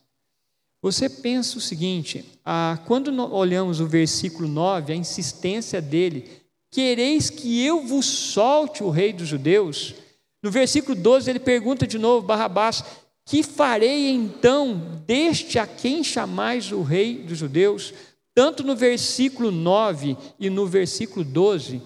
Você 0.88 1.10
pensa 1.10 1.58
o 1.58 1.62
seguinte: 1.62 2.24
ah, 2.46 2.80
quando 2.86 3.10
olhamos 3.34 3.82
o 3.82 3.86
versículo 3.86 4.48
9, 4.48 4.94
a 4.94 4.96
insistência 4.96 5.82
dele, 5.82 6.30
quereis 6.72 7.30
que 7.30 7.62
eu 7.62 7.86
vos 7.86 8.06
solte 8.06 8.82
o 8.86 8.90
rei 8.90 9.12
dos 9.12 9.28
judeus? 9.28 9.96
No 10.42 10.50
versículo 10.50 10.96
12, 10.96 11.30
ele 11.30 11.40
pergunta 11.40 11.86
de 11.86 11.98
novo, 11.98 12.26
Barrabás: 12.26 12.86
Que 13.26 13.44
farei 13.44 14.10
então 14.10 15.02
deste 15.06 15.60
a 15.60 15.68
quem 15.68 16.06
chamais 16.06 16.72
o 16.72 16.82
rei 16.84 17.18
dos 17.18 17.38
judeus? 17.38 17.94
Tanto 18.34 18.64
no 18.64 18.74
versículo 18.74 19.52
9 19.52 20.16
e 20.40 20.50
no 20.50 20.66
versículo 20.66 21.26
12, 21.26 21.82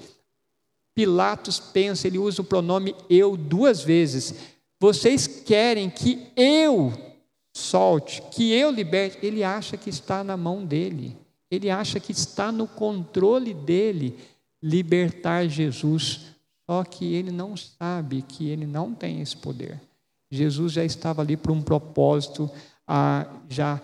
Pilatos 0.94 1.60
pensa, 1.60 2.06
ele 2.06 2.20
usa 2.20 2.44
o 2.44 2.46
pronome 2.46 2.94
eu 3.10 3.36
duas 3.36 3.82
vezes. 3.82 4.36
Vocês 4.80 5.26
querem 5.26 5.90
que 5.90 6.28
eu 6.36 7.11
solte, 7.54 8.22
que 8.32 8.52
eu 8.52 8.72
liberte, 8.72 9.26
ele 9.26 9.44
acha 9.44 9.78
que 9.78 9.90
está 9.90 10.24
na 10.24 10.38
mão 10.38 10.66
dele, 10.66 11.18
ele 11.50 11.70
acha 11.70 12.00
que 12.00 12.12
está 12.12 12.52
no 12.52 12.68
controle 12.68 13.54
dele 13.54 14.18
libertar 14.62 15.48
Jesus, 15.48 16.28
só 16.70 16.84
que 16.84 17.14
ele 17.14 17.32
não 17.32 17.56
sabe 17.58 18.22
que 18.22 18.48
ele 18.48 18.66
não 18.66 18.94
tem 18.94 19.22
esse 19.22 19.36
poder. 19.36 19.80
Jesus 20.30 20.74
já 20.74 20.86
estava 20.86 21.22
ali 21.22 21.36
para 21.36 21.52
um 21.52 21.62
propósito, 21.62 22.50
ah, 22.88 23.28
já 23.50 23.82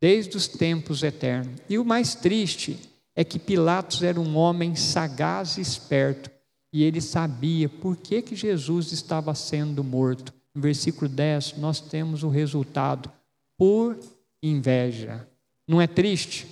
desde 0.00 0.36
os 0.36 0.48
tempos 0.48 1.02
eternos. 1.02 1.60
E 1.68 1.78
o 1.78 1.84
mais 1.84 2.14
triste 2.14 2.78
é 3.14 3.22
que 3.22 3.38
Pilatos 3.38 4.02
era 4.02 4.18
um 4.18 4.36
homem 4.36 4.74
sagaz 4.74 5.58
e 5.58 5.60
esperto, 5.60 6.30
e 6.72 6.82
ele 6.82 7.00
sabia 7.00 7.68
por 7.68 7.96
que, 7.96 8.22
que 8.22 8.34
Jesus 8.34 8.92
estava 8.92 9.34
sendo 9.34 9.84
morto 9.84 10.32
no 10.54 10.60
versículo 10.62 11.08
10, 11.08 11.58
nós 11.58 11.80
temos 11.80 12.22
o 12.22 12.28
resultado 12.28 13.10
por 13.56 13.98
inveja. 14.42 15.28
Não 15.66 15.80
é 15.80 15.86
triste? 15.86 16.46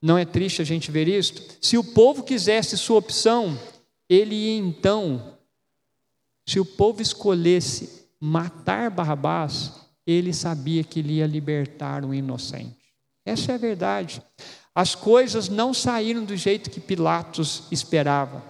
Não 0.00 0.18
é 0.18 0.24
triste 0.24 0.60
a 0.60 0.64
gente 0.64 0.90
ver 0.90 1.08
isto? 1.08 1.56
Se 1.60 1.78
o 1.78 1.84
povo 1.84 2.24
quisesse 2.24 2.76
sua 2.76 2.98
opção, 2.98 3.58
ele 4.08 4.34
ia 4.34 4.58
então, 4.58 5.38
se 6.46 6.58
o 6.58 6.64
povo 6.64 7.00
escolhesse 7.00 8.08
matar 8.20 8.90
Barrabás, 8.90 9.72
ele 10.06 10.34
sabia 10.34 10.82
que 10.82 10.98
ele 10.98 11.14
ia 11.14 11.26
libertar 11.26 12.04
o 12.04 12.12
inocente. 12.12 12.76
Essa 13.24 13.52
é 13.52 13.54
a 13.54 13.58
verdade. 13.58 14.20
As 14.74 14.94
coisas 14.94 15.48
não 15.48 15.72
saíram 15.72 16.24
do 16.24 16.36
jeito 16.36 16.70
que 16.70 16.80
Pilatos 16.80 17.64
esperava. 17.70 18.42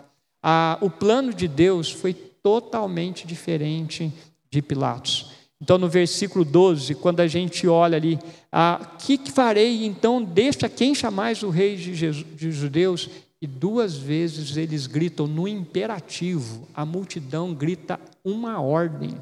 Ah, 0.42 0.78
o 0.80 0.88
plano 0.88 1.34
de 1.34 1.46
Deus 1.46 1.90
foi 1.90 2.31
totalmente 2.42 3.26
diferente 3.26 4.12
de 4.50 4.60
Pilatos. 4.60 5.32
Então, 5.62 5.78
no 5.78 5.88
versículo 5.88 6.44
12, 6.44 6.96
quando 6.96 7.20
a 7.20 7.28
gente 7.28 7.68
olha 7.68 7.96
ali, 7.96 8.18
ah, 8.50 8.96
que, 8.98 9.16
farei 9.30 9.86
então? 9.86 10.20
Deixa 10.20 10.68
quem 10.68 10.92
chamais 10.92 11.44
o 11.44 11.50
rei 11.50 11.76
de, 11.76 11.94
Jesus, 11.94 12.26
de 12.36 12.50
judeus? 12.50 13.08
E 13.40 13.46
duas 13.46 13.96
vezes 13.96 14.56
eles 14.56 14.88
gritam 14.88 15.26
no 15.26 15.46
imperativo, 15.46 16.68
a 16.74 16.84
multidão 16.84 17.54
grita 17.54 17.98
uma 18.24 18.60
ordem: 18.60 19.16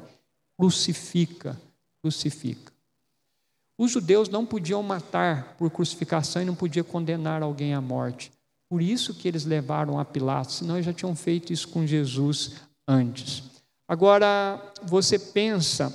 crucifica, 0.57 1.59
crucifica. 2.01 2.71
Os 3.77 3.91
judeus 3.91 4.27
não 4.27 4.45
podiam 4.45 4.81
matar 4.81 5.55
por 5.57 5.69
crucificação 5.69 6.41
e 6.41 6.45
não 6.45 6.55
podiam 6.55 6.83
condenar 6.83 7.43
alguém 7.43 7.73
à 7.73 7.81
morte. 7.81 8.31
Por 8.67 8.81
isso 8.81 9.13
que 9.13 9.27
eles 9.27 9.45
levaram 9.45 9.99
a 9.99 10.05
Pilatos, 10.05 10.57
senão 10.57 10.75
eles 10.75 10.85
já 10.85 10.93
tinham 10.93 11.15
feito 11.15 11.53
isso 11.53 11.67
com 11.67 11.85
Jesus 11.85 12.53
antes. 12.91 13.43
Agora, 13.87 14.61
você 14.83 15.17
pensa, 15.17 15.91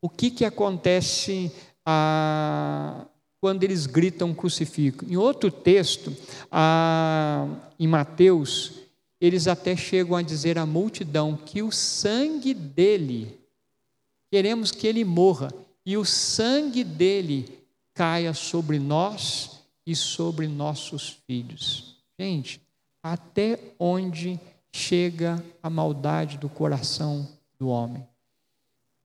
o 0.00 0.08
que, 0.08 0.30
que 0.30 0.44
acontece 0.44 1.52
ah, 1.84 3.06
quando 3.40 3.62
eles 3.62 3.86
gritam 3.86 4.34
crucifico? 4.34 5.04
Em 5.04 5.16
outro 5.16 5.50
texto, 5.50 6.14
ah, 6.50 7.46
em 7.78 7.86
Mateus, 7.86 8.72
eles 9.20 9.46
até 9.46 9.76
chegam 9.76 10.16
a 10.16 10.22
dizer 10.22 10.58
à 10.58 10.66
multidão 10.66 11.36
que 11.36 11.62
o 11.62 11.70
sangue 11.70 12.54
dele, 12.54 13.38
queremos 14.30 14.70
que 14.70 14.86
ele 14.86 15.04
morra, 15.04 15.52
e 15.84 15.96
o 15.96 16.04
sangue 16.04 16.82
dele 16.82 17.58
caia 17.94 18.32
sobre 18.32 18.78
nós 18.78 19.60
e 19.86 19.94
sobre 19.94 20.48
nossos 20.48 21.18
filhos. 21.26 21.96
Gente, 22.18 22.60
até 23.02 23.58
onde 23.78 24.38
chega 24.72 25.44
a 25.62 25.68
maldade 25.68 26.38
do 26.38 26.48
coração 26.48 27.28
do 27.58 27.68
homem? 27.68 28.06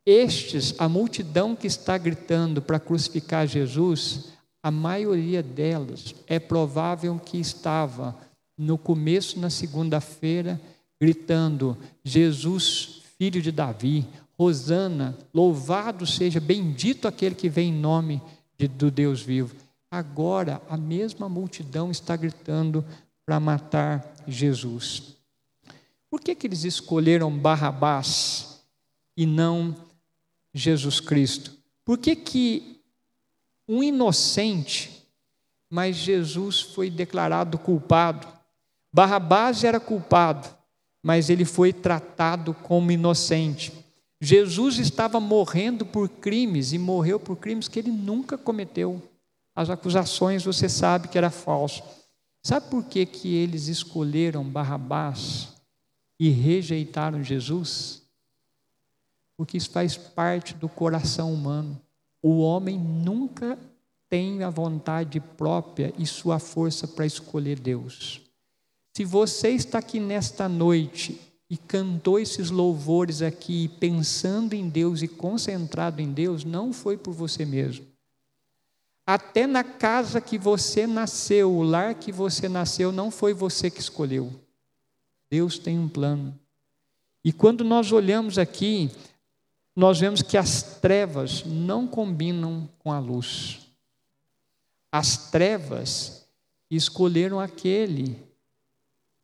Estes, 0.06 0.74
a 0.78 0.88
multidão 0.88 1.54
que 1.54 1.68
está 1.68 1.98
gritando 1.98 2.62
para 2.62 2.80
crucificar 2.80 3.46
Jesus, 3.46 4.30
a 4.64 4.72
maioria 4.72 5.44
delas 5.44 6.16
é 6.26 6.40
provável 6.40 7.20
que 7.20 7.38
estava 7.38 8.16
no 8.58 8.78
começo, 8.78 9.38
na 9.40 9.50
segunda-feira, 9.50 10.60
gritando: 11.00 11.78
Jesus, 12.06 13.02
filho 13.18 13.42
de 13.42 13.52
Davi, 13.52 14.08
Rosana, 14.40 15.18
louvado 15.34 16.06
seja, 16.06 16.40
bendito 16.40 17.08
aquele 17.08 17.36
que 17.36 17.50
vem 17.50 17.70
em 17.70 17.78
nome 17.78 18.22
de, 18.58 18.68
do 18.68 18.90
Deus 18.90 19.22
vivo. 19.22 19.56
Agora, 19.92 20.62
a 20.70 20.78
mesma 20.78 21.28
multidão 21.28 21.92
está 21.92 22.16
gritando 22.16 22.84
para 23.26 23.40
matar 23.40 24.14
Jesus. 24.28 25.17
Por 26.10 26.22
que, 26.22 26.34
que 26.34 26.48
eles 26.48 26.64
escolheram 26.64 27.38
Barrabás 27.38 28.64
e 29.16 29.26
não 29.26 29.76
Jesus 30.54 31.00
Cristo? 31.00 31.58
Por 31.84 31.98
que, 31.98 32.16
que 32.16 32.82
um 33.68 33.84
inocente, 33.84 35.06
mas 35.70 35.98
Jesus 35.98 36.62
foi 36.62 36.90
declarado 36.90 37.58
culpado? 37.58 38.28
Barrabás 38.92 39.64
era 39.66 39.80
culpado, 39.80 40.48
mas 41.04 41.30
ele 41.30 41.44
foi 41.44 41.74
tratado 41.74 42.54
como 42.54 42.92
inocente. 42.92 43.74
Jesus 44.20 44.80
estava 44.80 45.20
morrendo 45.20 45.86
por 45.86 46.08
crimes 46.08 46.72
e 46.72 46.80
morreu 46.80 47.20
por 47.20 47.36
crimes 47.36 47.68
que 47.68 47.80
ele 47.80 47.92
nunca 47.92 48.38
cometeu. 48.38 49.02
As 49.54 49.70
acusações 49.70 50.46
você 50.46 50.70
sabe 50.70 51.10
que 51.10 51.18
era 51.18 51.30
falso. 51.30 51.84
Sabe 52.42 52.70
por 52.70 52.86
que, 52.86 53.06
que 53.06 53.36
eles 53.36 53.68
escolheram 53.68 54.44
Barrabás 54.44 55.57
e 56.20 56.30
rejeitaram 56.30 57.24
Jesus? 57.24 58.02
Porque 59.36 59.58
isso 59.58 59.70
faz 59.70 59.96
parte 59.96 60.54
do 60.56 60.68
coração 60.68 61.34
humano. 61.34 61.80
O 62.22 62.40
homem 62.40 62.78
nunca 62.78 63.58
tem 64.10 64.44
a 64.44 64.50
vontade 64.50 65.20
própria 65.20 65.94
e 65.98 66.06
sua 66.06 66.40
força 66.40 66.88
para 66.88 67.06
escolher 67.06 67.60
Deus. 67.60 68.22
Se 68.96 69.06
você 69.06 69.50
está 69.50 69.80
aqui 69.80 70.00
nesta 70.00 70.50
noite 70.50 71.22
e 71.50 71.56
cantou 71.56 72.20
esses 72.20 72.50
louvores 72.50 73.22
aqui, 73.22 73.68
pensando 73.80 74.54
em 74.54 74.68
Deus 74.68 75.02
e 75.02 75.08
concentrado 75.08 76.02
em 76.02 76.12
Deus, 76.12 76.44
não 76.44 76.74
foi 76.74 76.98
por 76.98 77.14
você 77.14 77.46
mesmo. 77.46 77.86
Até 79.06 79.48
na 79.48 79.64
casa 79.64 80.20
que 80.20 80.38
você 80.38 80.86
nasceu, 80.86 81.54
o 81.54 81.64
lar 81.64 81.96
que 81.96 82.12
você 82.12 82.50
nasceu, 82.50 82.92
não 82.92 83.10
foi 83.10 83.34
você 83.34 83.70
que 83.70 83.80
escolheu. 83.80 84.34
Deus 85.30 85.58
tem 85.58 85.78
um 85.78 85.90
plano. 85.90 86.38
E 87.24 87.34
quando 87.34 87.64
nós 87.64 87.92
olhamos 87.92 88.38
aqui, 88.38 88.90
nós 89.76 90.00
vemos 90.00 90.22
que 90.22 90.38
as 90.38 90.80
trevas 90.80 91.44
não 91.46 91.88
combinam 91.88 92.70
com 92.80 92.92
a 92.92 93.00
luz. 93.00 93.60
As 94.92 95.30
trevas 95.30 96.26
escolheram 96.72 97.40
aquele 97.40 98.18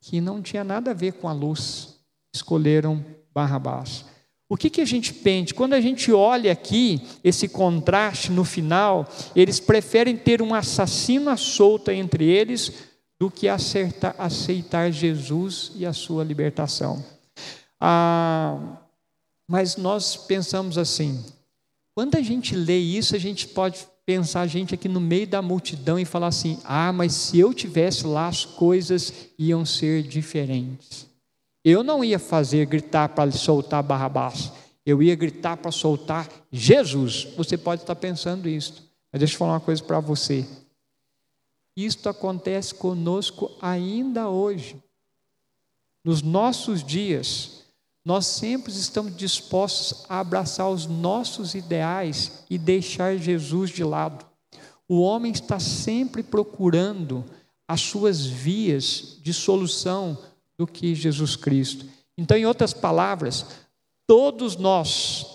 que 0.00 0.20
não 0.20 0.42
tinha 0.42 0.62
nada 0.62 0.90
a 0.90 0.94
ver 0.94 1.14
com 1.14 1.28
a 1.28 1.32
luz 1.32 1.98
escolheram 2.32 3.04
Barrabás. 3.32 4.04
O 4.48 4.56
que, 4.56 4.68
que 4.68 4.80
a 4.80 4.84
gente 4.84 5.12
pensa? 5.12 5.54
Quando 5.54 5.72
a 5.72 5.80
gente 5.80 6.12
olha 6.12 6.52
aqui 6.52 7.00
esse 7.24 7.48
contraste 7.48 8.30
no 8.30 8.44
final, 8.44 9.08
eles 9.34 9.58
preferem 9.58 10.16
ter 10.16 10.42
um 10.42 10.54
assassino 10.54 11.30
à 11.30 11.36
solta 11.36 11.92
entre 11.92 12.24
eles 12.24 12.72
do 13.18 13.30
que 13.30 13.48
acertar, 13.48 14.14
aceitar 14.18 14.90
Jesus 14.90 15.72
e 15.74 15.86
a 15.86 15.92
sua 15.92 16.24
libertação. 16.24 17.04
Ah, 17.80 18.78
mas 19.48 19.76
nós 19.76 20.16
pensamos 20.16 20.78
assim: 20.78 21.24
quando 21.94 22.16
a 22.16 22.22
gente 22.22 22.54
lê 22.54 22.78
isso, 22.78 23.14
a 23.14 23.18
gente 23.18 23.48
pode 23.48 23.86
pensar 24.06 24.42
a 24.42 24.46
gente 24.46 24.74
aqui 24.74 24.88
no 24.88 25.00
meio 25.00 25.26
da 25.26 25.40
multidão 25.40 25.98
e 25.98 26.04
falar 26.04 26.28
assim: 26.28 26.58
ah, 26.64 26.92
mas 26.92 27.12
se 27.12 27.38
eu 27.38 27.54
tivesse 27.54 28.06
lá, 28.06 28.28
as 28.28 28.44
coisas 28.44 29.12
iam 29.38 29.64
ser 29.64 30.02
diferentes. 30.02 31.06
Eu 31.64 31.82
não 31.82 32.04
ia 32.04 32.18
fazer 32.18 32.66
gritar 32.66 33.08
para 33.08 33.30
soltar 33.30 33.82
Barrabás. 33.82 34.52
Eu 34.84 35.02
ia 35.02 35.14
gritar 35.14 35.56
para 35.56 35.70
soltar 35.70 36.28
Jesus. 36.52 37.28
Você 37.36 37.56
pode 37.56 37.82
estar 37.82 37.96
pensando 37.96 38.46
isso. 38.46 38.90
Mas 39.10 39.20
deixa 39.20 39.34
eu 39.34 39.38
falar 39.38 39.54
uma 39.54 39.60
coisa 39.60 39.82
para 39.82 39.98
você. 39.98 40.44
Isto 41.76 42.08
acontece 42.08 42.74
conosco 42.74 43.50
ainda 43.60 44.28
hoje. 44.28 44.76
Nos 46.04 46.22
nossos 46.22 46.84
dias, 46.84 47.64
nós 48.04 48.26
sempre 48.26 48.70
estamos 48.70 49.16
dispostos 49.16 50.04
a 50.08 50.20
abraçar 50.20 50.68
os 50.70 50.86
nossos 50.86 51.54
ideais 51.54 52.44
e 52.50 52.58
deixar 52.58 53.16
Jesus 53.16 53.70
de 53.70 53.82
lado. 53.82 54.24
O 54.86 55.00
homem 55.00 55.32
está 55.32 55.58
sempre 55.58 56.22
procurando 56.22 57.24
as 57.66 57.80
suas 57.80 58.26
vias 58.26 59.18
de 59.22 59.32
solução 59.32 60.18
do 60.58 60.66
que 60.66 60.94
Jesus 60.94 61.34
Cristo. 61.34 61.86
Então, 62.16 62.36
em 62.36 62.46
outras 62.46 62.74
palavras, 62.74 63.46
todos 64.06 64.56
nós 64.56 65.33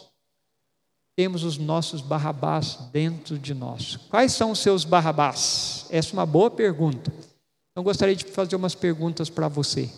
temos 1.19 1.43
os 1.43 1.57
nossos 1.57 1.99
barrabás 1.99 2.79
dentro 2.93 3.37
de 3.37 3.53
nós. 3.53 3.97
Quais 4.09 4.31
são 4.31 4.51
os 4.51 4.59
seus 4.59 4.85
barrabás? 4.85 5.85
Essa 5.89 6.11
é 6.11 6.13
uma 6.13 6.25
boa 6.25 6.49
pergunta. 6.49 7.11
Então, 7.71 7.83
gostaria 7.83 8.15
de 8.15 8.23
fazer 8.23 8.55
umas 8.55 8.73
perguntas 8.73 9.29
para 9.29 9.49
você. 9.49 9.89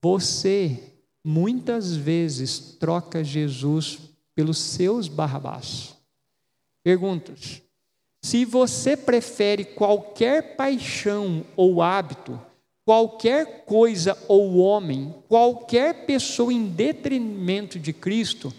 Você, 0.00 0.80
muitas 1.24 1.96
vezes, 1.96 2.76
troca 2.78 3.24
Jesus 3.24 3.98
pelos 4.32 4.58
seus 4.58 5.08
barrabás. 5.08 5.96
Perguntas. 6.84 7.60
Se 8.22 8.44
você 8.44 8.96
prefere 8.96 9.64
qualquer 9.64 10.54
paixão 10.54 11.44
ou 11.56 11.82
hábito, 11.82 12.40
qualquer 12.84 13.64
coisa 13.64 14.16
ou 14.28 14.58
homem, 14.58 15.12
qualquer 15.28 16.06
pessoa 16.06 16.52
em 16.52 16.64
detrimento 16.64 17.76
de 17.76 17.92
Cristo, 17.92 18.54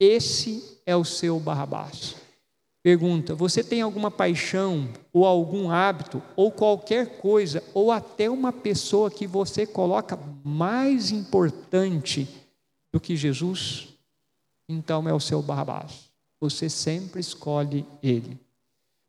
esse 0.00 0.80
é 0.86 0.96
o 0.96 1.04
seu 1.04 1.38
Barrabás. 1.38 2.16
Pergunta: 2.82 3.34
você 3.34 3.62
tem 3.62 3.82
alguma 3.82 4.10
paixão, 4.10 4.88
ou 5.12 5.26
algum 5.26 5.70
hábito, 5.70 6.22
ou 6.34 6.50
qualquer 6.50 7.18
coisa, 7.18 7.62
ou 7.74 7.92
até 7.92 8.30
uma 8.30 8.52
pessoa 8.52 9.10
que 9.10 9.26
você 9.26 9.66
coloca 9.66 10.18
mais 10.42 11.10
importante 11.10 12.26
do 12.90 12.98
que 12.98 13.14
Jesus? 13.14 13.88
Então 14.66 15.06
é 15.06 15.12
o 15.12 15.20
seu 15.20 15.42
Barrabás. 15.42 16.10
Você 16.40 16.70
sempre 16.70 17.20
escolhe 17.20 17.84
ele. 18.02 18.40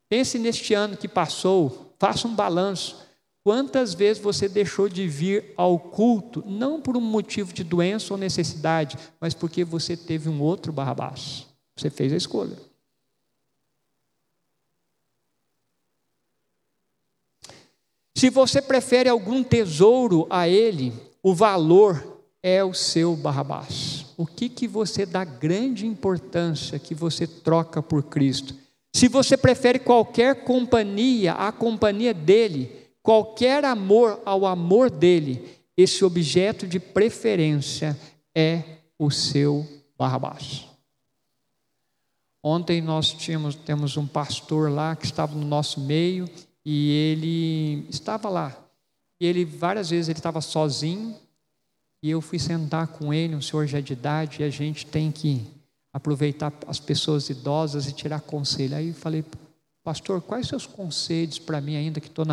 Pense 0.09 0.37
neste 0.37 0.73
ano 0.73 0.97
que 0.97 1.07
passou, 1.07 1.95
faça 1.97 2.27
um 2.27 2.35
balanço. 2.35 2.97
Quantas 3.43 3.93
vezes 3.95 4.21
você 4.21 4.47
deixou 4.47 4.87
de 4.87 5.07
vir 5.07 5.53
ao 5.57 5.79
culto, 5.79 6.43
não 6.45 6.79
por 6.79 6.95
um 6.95 7.01
motivo 7.01 7.51
de 7.51 7.63
doença 7.63 8.13
ou 8.13 8.19
necessidade, 8.19 8.97
mas 9.19 9.33
porque 9.33 9.63
você 9.63 9.97
teve 9.97 10.29
um 10.29 10.41
outro 10.41 10.71
Barrabás? 10.71 11.47
Você 11.75 11.89
fez 11.89 12.13
a 12.13 12.17
escolha. 12.17 12.55
Se 18.13 18.29
você 18.29 18.61
prefere 18.61 19.09
algum 19.09 19.43
tesouro 19.43 20.27
a 20.29 20.47
ele, 20.47 20.93
o 21.23 21.33
valor 21.33 22.21
é 22.43 22.63
o 22.63 22.71
seu 22.71 23.15
Barrabás. 23.15 24.05
O 24.15 24.27
que, 24.27 24.47
que 24.49 24.67
você 24.67 25.03
dá 25.03 25.23
grande 25.25 25.87
importância 25.87 26.77
que 26.77 26.93
você 26.93 27.25
troca 27.25 27.81
por 27.81 28.03
Cristo? 28.03 28.53
Se 28.93 29.07
você 29.07 29.35
prefere 29.35 29.79
qualquer 29.79 30.43
companhia 30.43 31.33
à 31.33 31.51
companhia 31.51 32.13
dele, 32.13 32.80
qualquer 33.01 33.65
amor 33.65 34.21
ao 34.25 34.45
amor 34.45 34.89
dele, 34.89 35.57
esse 35.75 36.03
objeto 36.05 36.67
de 36.67 36.79
preferência 36.79 37.97
é 38.35 38.63
o 38.97 39.09
seu 39.09 39.67
Barrabás. 39.97 40.67
Ontem 42.43 42.81
nós 42.81 43.13
tínhamos, 43.13 43.55
temos 43.55 43.97
um 43.97 44.07
pastor 44.07 44.71
lá 44.71 44.95
que 44.95 45.05
estava 45.05 45.35
no 45.35 45.45
nosso 45.45 45.79
meio 45.79 46.27
e 46.65 46.89
ele 46.89 47.87
estava 47.89 48.29
lá. 48.29 48.57
E 49.19 49.25
ele 49.25 49.45
várias 49.45 49.91
vezes 49.91 50.09
ele 50.09 50.17
estava 50.17 50.41
sozinho 50.41 51.15
e 52.01 52.09
eu 52.09 52.19
fui 52.19 52.39
sentar 52.39 52.87
com 52.87 53.13
ele, 53.13 53.35
um 53.35 53.41
senhor 53.41 53.67
já 53.67 53.79
de 53.79 53.93
idade, 53.93 54.41
e 54.41 54.43
a 54.43 54.49
gente 54.49 54.87
tem 54.87 55.11
que 55.11 55.45
aproveitar 55.93 56.51
as 56.65 56.79
pessoas 56.79 57.29
idosas 57.29 57.87
e 57.87 57.93
tirar 57.93 58.21
conselho. 58.21 58.75
Aí 58.75 58.87
eu 58.87 58.95
falei, 58.95 59.23
pastor, 59.83 60.19
quais 60.19 60.47
seus 60.47 60.65
conselhos 60.65 61.37
para 61.37 61.61
mim 61.61 61.75
ainda 61.75 61.99
que 61.99 62.07
estou 62.07 62.25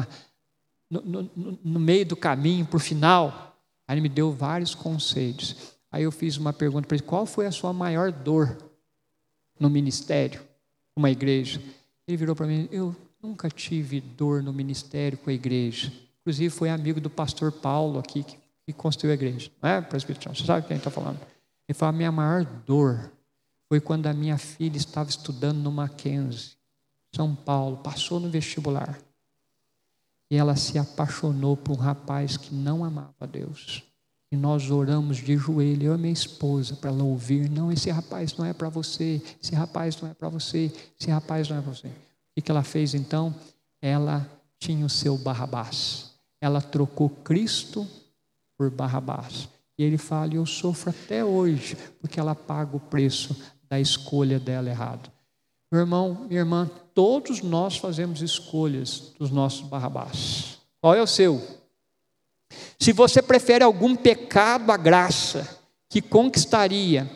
no, 0.91 1.01
no, 1.03 1.59
no, 1.65 1.81
meio 1.81 2.07
do 2.07 2.17
caminho, 2.17 2.67
para 2.67 2.77
o 2.77 2.81
final? 2.81 3.57
Aí 3.87 3.95
ele 3.95 4.03
me 4.03 4.09
deu 4.09 4.33
vários 4.33 4.75
conselhos. 4.75 5.75
Aí 5.91 6.03
eu 6.03 6.13
fiz 6.13 6.37
uma 6.37 6.53
pergunta 6.53 6.87
para 6.87 6.97
ele: 6.97 7.05
qual 7.05 7.27
foi 7.27 7.47
a 7.47 7.53
sua 7.53 7.73
maior 7.73 8.11
dor 8.13 8.57
no 9.59 9.69
ministério, 9.69 10.41
uma 10.97 11.11
igreja? 11.11 11.61
Ele 12.07 12.17
virou 12.17 12.35
para 12.35 12.47
mim: 12.47 12.69
eu 12.71 12.95
nunca 13.23 13.49
tive 13.49 14.01
dor 14.01 14.43
no 14.43 14.53
ministério 14.53 15.19
com 15.19 15.31
a 15.31 15.33
igreja. 15.33 15.93
Inclusive 16.21 16.51
foi 16.51 16.71
amigo 16.71 17.01
do 17.01 17.11
pastor 17.11 17.53
Paulo 17.53 17.99
aqui, 17.99 18.23
que 18.23 18.39
e 18.69 18.73
construiu 18.73 19.13
a 19.13 19.15
igreja. 19.15 19.51
Não 19.63 19.71
é, 19.71 19.81
presbiteriano? 19.81 20.37
Você 20.37 20.45
sabe 20.45 20.67
quem 20.67 20.77
está 20.77 20.91
falando? 20.91 21.19
Ele 21.67 21.77
falou: 21.77 21.95
a 21.95 21.97
minha 21.97 22.13
maior 22.13 22.45
dor 22.45 23.11
foi 23.67 23.81
quando 23.81 24.07
a 24.07 24.13
minha 24.13 24.37
filha 24.37 24.77
estava 24.77 25.09
estudando 25.09 25.59
no 25.59 25.73
Mackenzie, 25.73 26.53
São 27.15 27.35
Paulo, 27.35 27.79
passou 27.79 28.21
no 28.21 28.29
vestibular. 28.29 28.99
E 30.31 30.37
ela 30.37 30.57
se 30.57 30.79
apaixonou 30.79 31.57
por 31.57 31.73
um 31.73 31.81
rapaz 31.81 32.37
que 32.37 32.55
não 32.55 32.85
amava 32.85 33.27
Deus. 33.27 33.83
E 34.31 34.37
nós 34.37 34.71
oramos 34.71 35.17
de 35.17 35.37
joelho, 35.39 35.87
eu 35.87 35.95
e 35.95 35.99
minha 35.99 36.13
esposa, 36.13 36.77
para 36.77 36.91
ela 36.91 37.03
ouvir: 37.03 37.49
não, 37.49 37.73
esse 37.73 37.91
rapaz 37.91 38.37
não 38.37 38.45
é 38.45 38.53
para 38.53 38.69
você, 38.69 39.23
esse 39.43 39.55
rapaz 39.55 40.01
não 40.01 40.11
é 40.11 40.15
para 40.15 40.29
você, 40.29 40.71
esse 41.01 41.11
rapaz 41.11 41.49
não 41.49 41.57
é 41.57 41.63
para 41.63 41.73
você. 41.73 41.89
O 41.89 42.43
que 42.43 42.51
ela 42.51 42.63
fez 42.63 42.95
então? 42.95 43.35
Ela 43.81 44.29
tinha 44.59 44.85
o 44.85 44.91
seu 44.91 45.17
Barrabás. 45.17 46.13
Ela 46.41 46.61
trocou 46.61 47.09
Cristo 47.09 47.87
por 48.57 48.71
Barrabás. 48.71 49.49
E 49.79 49.83
ele 49.83 49.97
fala: 49.97 50.35
Eu 50.35 50.45
sofro 50.45 50.91
até 50.91 51.25
hoje, 51.25 51.77
porque 52.01 52.21
ela 52.21 52.35
paga 52.35 52.77
o 52.77 52.81
preço 52.81 53.35
da 53.69 53.81
escolha 53.81 54.39
dela 54.39 54.69
errada. 54.69 55.18
Meu 55.71 55.83
irmão, 55.83 56.27
minha 56.29 56.41
irmã, 56.41 56.71
todos 56.95 57.43
nós 57.43 57.77
fazemos 57.77 58.23
escolhas 58.23 59.13
dos 59.19 59.31
nossos 59.31 59.61
Barrabás. 59.63 60.59
Qual 60.81 60.95
é 60.95 61.03
o 61.03 61.07
seu? 61.07 61.43
Se 62.79 62.93
você 62.93 63.21
prefere 63.21 63.63
algum 63.63 63.95
pecado 63.95 64.73
à 64.73 64.77
graça 64.77 65.59
que 65.89 66.01
conquistaria, 66.01 67.11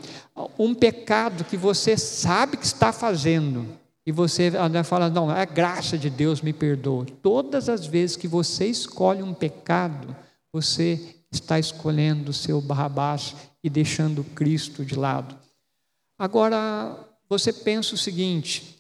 um 0.59 0.75
pecado 0.75 1.45
que 1.45 1.57
você 1.57 1.97
sabe 1.97 2.57
que 2.57 2.67
está 2.67 2.93
fazendo, 2.93 3.67
e 4.05 4.11
você 4.11 4.53
fala, 4.85 5.09
não, 5.09 5.35
é 5.35 5.47
graça 5.47 5.97
de 5.97 6.11
Deus, 6.11 6.43
me 6.43 6.53
perdoa. 6.53 7.07
Todas 7.23 7.69
as 7.69 7.87
vezes 7.87 8.17
que 8.17 8.27
você 8.27 8.67
escolhe 8.67 9.23
um 9.23 9.33
pecado, 9.33 10.15
você 10.53 11.17
está 11.31 11.59
escolhendo 11.59 12.33
o 12.33 12.35
seu 12.35 12.61
Barrabás 12.61 13.35
e 13.63 13.71
deixando 13.71 14.25
Cristo 14.25 14.85
de 14.85 14.97
lado. 14.97 15.37
Agora, 16.19 16.99
você 17.33 17.51
pensa 17.51 17.95
o 17.95 17.99
seguinte: 17.99 18.79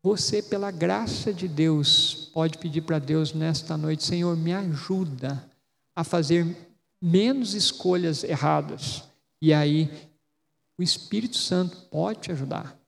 você, 0.00 0.40
pela 0.40 0.70
graça 0.70 1.32
de 1.32 1.48
Deus, 1.48 2.30
pode 2.32 2.58
pedir 2.58 2.82
para 2.82 3.00
Deus 3.00 3.32
nesta 3.32 3.76
noite: 3.76 4.04
Senhor, 4.04 4.36
me 4.36 4.52
ajuda 4.52 5.44
a 5.96 6.04
fazer 6.04 6.46
menos 7.02 7.54
escolhas 7.54 8.22
erradas. 8.22 9.02
E 9.42 9.52
aí, 9.52 9.90
o 10.78 10.82
Espírito 10.82 11.36
Santo 11.36 11.76
pode 11.90 12.20
te 12.20 12.30
ajudar. 12.32 12.78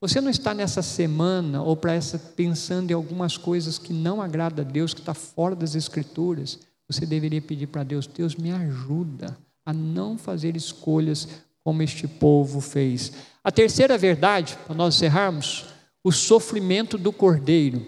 Você 0.00 0.20
não 0.20 0.30
está 0.30 0.54
nessa 0.54 0.82
semana 0.82 1.64
ou 1.64 1.76
para 1.76 1.94
essa 1.94 2.16
pensando 2.16 2.92
em 2.92 2.94
algumas 2.94 3.36
coisas 3.36 3.76
que 3.76 3.92
não 3.92 4.22
agrada 4.22 4.62
a 4.62 4.64
Deus, 4.64 4.94
que 4.94 5.00
está 5.00 5.14
fora 5.14 5.56
das 5.56 5.74
Escrituras. 5.74 6.60
Você 6.86 7.04
deveria 7.04 7.42
pedir 7.42 7.66
para 7.66 7.82
Deus: 7.82 8.06
Deus 8.06 8.36
me 8.36 8.52
ajuda 8.52 9.36
a 9.68 9.72
não 9.74 10.16
fazer 10.16 10.56
escolhas 10.56 11.28
como 11.62 11.82
este 11.82 12.08
povo 12.08 12.58
fez. 12.58 13.12
A 13.44 13.50
terceira 13.50 13.98
verdade, 13.98 14.56
para 14.66 14.74
nós 14.74 14.94
encerrarmos, 14.94 15.66
o 16.02 16.10
sofrimento 16.10 16.96
do 16.96 17.12
cordeiro 17.12 17.84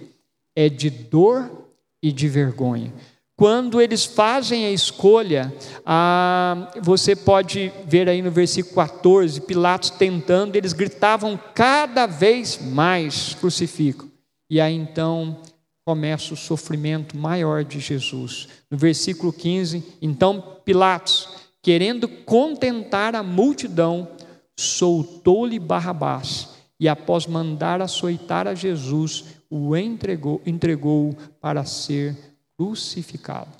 é 0.55 0.69
de 0.69 0.91
dor 0.91 1.51
e 2.03 2.13
de 2.13 2.29
vergonha. 2.29 2.93
Quando 3.35 3.81
eles 3.81 4.05
fazem 4.05 4.67
a 4.67 4.71
escolha, 4.71 5.51
ah, 5.87 6.71
você 6.83 7.17
pode 7.17 7.73
ver 7.87 8.11
aí 8.11 8.21
no 8.21 8.31
versículo 8.31 8.75
14, 8.75 9.41
Pilatos 9.41 9.89
tentando, 9.89 10.57
eles 10.57 10.75
gritavam 10.75 11.41
cada 11.55 12.05
vez 12.05 12.61
mais: 12.61 13.33
crucificam. 13.33 14.07
E 14.51 14.61
aí 14.61 14.75
então 14.75 15.41
começa 15.83 16.35
o 16.35 16.37
sofrimento 16.37 17.17
maior 17.17 17.65
de 17.65 17.81
Jesus. 17.81 18.49
No 18.71 18.77
versículo 18.77 19.33
15, 19.33 19.83
então 20.03 20.59
Pilatos, 20.63 21.40
querendo 21.63 22.09
contentar 22.09 23.15
a 23.15 23.23
multidão, 23.23 24.09
soltou-lhe 24.59 25.59
Barrabás 25.59 26.51
e, 26.79 26.89
após 26.89 27.27
mandar 27.27 27.81
açoitar 27.81 28.47
a 28.47 28.55
Jesus, 28.55 29.25
o 29.51 29.77
entregou, 29.77 30.41
entregou 30.47 31.15
para 31.41 31.65
ser 31.65 32.17
crucificado. 32.57 33.51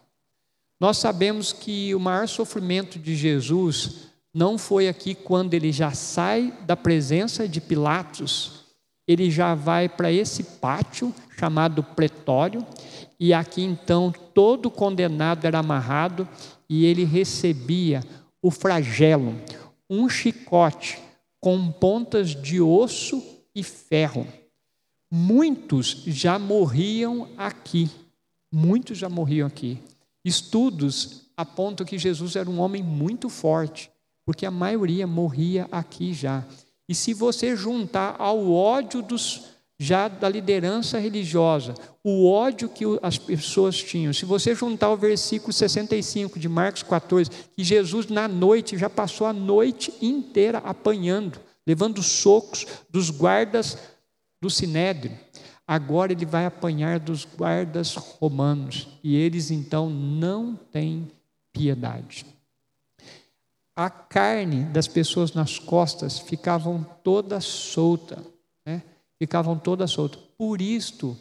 Nós 0.79 0.99
sabemos 0.99 1.53
que 1.53 1.95
o 1.95 2.01
maior 2.01 2.27
sofrimento 2.27 2.99
de 2.99 3.15
Jesus 3.15 4.09
não 4.33 4.57
foi 4.57 4.89
aqui 4.89 5.15
quando 5.15 5.53
ele 5.53 5.73
já 5.73 5.93
sai 5.93 6.55
da 6.65 6.77
presença 6.77 7.47
de 7.47 7.61
Pilatos, 7.61 8.65
ele 9.07 9.31
já 9.31 9.55
vai 9.55 9.89
para 9.89 10.13
esse 10.13 10.43
pátio 10.43 11.13
chamado 11.37 11.83
pretório, 11.83 12.65
e 13.19 13.35
aqui 13.35 13.63
então 13.63 14.13
todo 14.33 14.71
condenado 14.71 15.45
era 15.45 15.59
amarrado 15.59 16.27
e 16.71 16.85
ele 16.85 17.03
recebia 17.03 18.01
o 18.41 18.49
flagelo, 18.49 19.35
um 19.91 20.09
chicote 20.09 21.01
com 21.41 21.73
pontas 21.73 22.31
de 22.31 22.61
osso 22.61 23.21
e 23.53 23.65
ferro. 23.65 24.25
Muitos 25.11 26.05
já 26.07 26.39
morriam 26.39 27.29
aqui. 27.37 27.91
Muitos 28.53 28.99
já 28.99 29.09
morriam 29.09 29.49
aqui. 29.49 29.79
Estudos 30.25 31.23
apontam 31.37 31.85
que 31.85 31.99
Jesus 31.99 32.37
era 32.37 32.49
um 32.49 32.61
homem 32.61 32.85
muito 32.85 33.29
forte, 33.29 33.91
porque 34.25 34.47
a 34.47 34.51
maioria 34.51 35.09
morria 35.09 35.67
aqui 35.73 36.15
já. 36.15 36.47
E 36.89 36.95
se 36.95 37.13
você 37.13 37.57
juntar 37.57 38.15
ao 38.17 38.49
ódio 38.49 39.03
dos 39.03 39.50
já 39.81 40.07
da 40.09 40.29
liderança 40.29 40.99
religiosa, 40.99 41.75
o 42.05 42.31
ódio 42.31 42.69
que 42.69 42.85
as 43.03 43.17
pessoas 43.17 43.83
tinham. 43.83 44.13
Se 44.13 44.27
você 44.27 44.55
juntar 44.55 44.91
o 44.91 44.97
versículo 44.97 45.53
65 45.53 46.39
de 46.39 46.49
Marcos 46.49 46.83
14, 46.83 47.31
que 47.57 47.65
Jesus 47.65 48.07
na 48.09 48.29
noite 48.29 48.77
já 48.77 48.91
passou 48.91 49.27
a 49.27 49.33
noite 49.33 49.93
inteira 50.01 50.59
apanhando, 50.59 51.41
levando 51.67 52.03
socos 52.03 52.67
dos 52.91 53.11
guardas 53.11 53.79
do 54.41 54.51
sinédrio 54.51 55.11
agora 55.71 56.11
ele 56.11 56.27
vai 56.27 56.47
apanhar 56.47 56.99
dos 56.99 57.25
guardas 57.25 57.95
romanos, 57.95 58.89
e 59.05 59.15
eles 59.15 59.53
então 59.53 59.89
não 59.89 60.57
têm 60.57 61.09
piedade. 61.53 62.27
A 63.77 63.89
carne 63.89 64.65
das 64.65 64.89
pessoas 64.89 65.33
nas 65.33 65.61
costas 65.61 66.19
ficavam 66.19 66.85
toda 67.05 67.41
solta? 67.41 68.21
Ficavam 69.21 69.59
toda 69.59 69.87
solta. 69.87 70.19
Por 70.39 70.63
isto, 70.63 71.15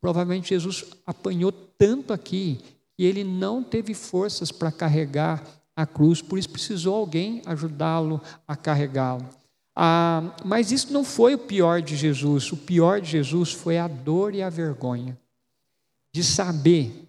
provavelmente 0.00 0.48
Jesus 0.48 0.84
apanhou 1.06 1.52
tanto 1.52 2.12
aqui 2.12 2.58
que 2.96 3.04
ele 3.04 3.22
não 3.22 3.62
teve 3.62 3.94
forças 3.94 4.50
para 4.50 4.72
carregar 4.72 5.42
a 5.76 5.86
cruz, 5.86 6.20
por 6.20 6.36
isso 6.38 6.50
precisou 6.50 6.96
alguém 6.96 7.42
ajudá-lo 7.46 8.20
a 8.46 8.56
carregá-lo. 8.56 9.28
Ah, 9.74 10.36
mas 10.44 10.72
isso 10.72 10.92
não 10.92 11.04
foi 11.04 11.34
o 11.34 11.38
pior 11.38 11.80
de 11.80 11.96
Jesus. 11.96 12.52
O 12.52 12.56
pior 12.56 13.00
de 13.00 13.10
Jesus 13.10 13.52
foi 13.52 13.78
a 13.78 13.88
dor 13.88 14.34
e 14.34 14.42
a 14.42 14.50
vergonha 14.50 15.18
de 16.12 16.22
saber 16.22 17.08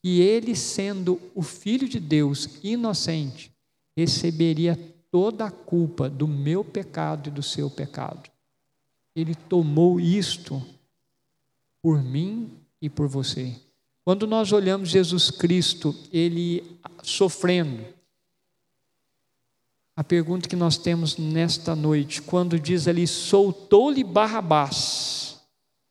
que 0.00 0.20
ele, 0.20 0.54
sendo 0.54 1.20
o 1.34 1.42
Filho 1.42 1.88
de 1.88 1.98
Deus 1.98 2.60
inocente, 2.62 3.52
receberia 3.96 4.78
toda 5.10 5.46
a 5.46 5.50
culpa 5.50 6.08
do 6.08 6.28
meu 6.28 6.64
pecado 6.64 7.28
e 7.28 7.32
do 7.32 7.42
seu 7.42 7.68
pecado. 7.68 8.30
Ele 9.16 9.34
tomou 9.34 9.98
isto 9.98 10.62
por 11.82 12.02
mim 12.02 12.50
e 12.82 12.90
por 12.90 13.08
você. 13.08 13.56
Quando 14.04 14.26
nós 14.26 14.52
olhamos 14.52 14.90
Jesus 14.90 15.30
Cristo, 15.30 15.96
ele 16.12 16.78
sofrendo, 17.02 17.82
a 19.96 20.04
pergunta 20.04 20.46
que 20.46 20.54
nós 20.54 20.76
temos 20.76 21.16
nesta 21.16 21.74
noite, 21.74 22.20
quando 22.20 22.60
diz 22.60 22.86
ali, 22.86 23.06
soltou-lhe 23.06 24.04
Barrabás, 24.04 25.40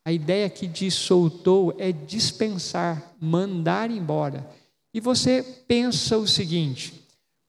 a 0.05 0.11
ideia 0.11 0.47
que 0.47 0.67
diz 0.67 0.93
soltou 0.93 1.75
é 1.79 1.91
dispensar, 1.91 3.15
mandar 3.19 3.89
embora. 3.89 4.47
E 4.93 4.99
você 4.99 5.41
pensa 5.67 6.19
o 6.19 6.27
seguinte: 6.27 6.93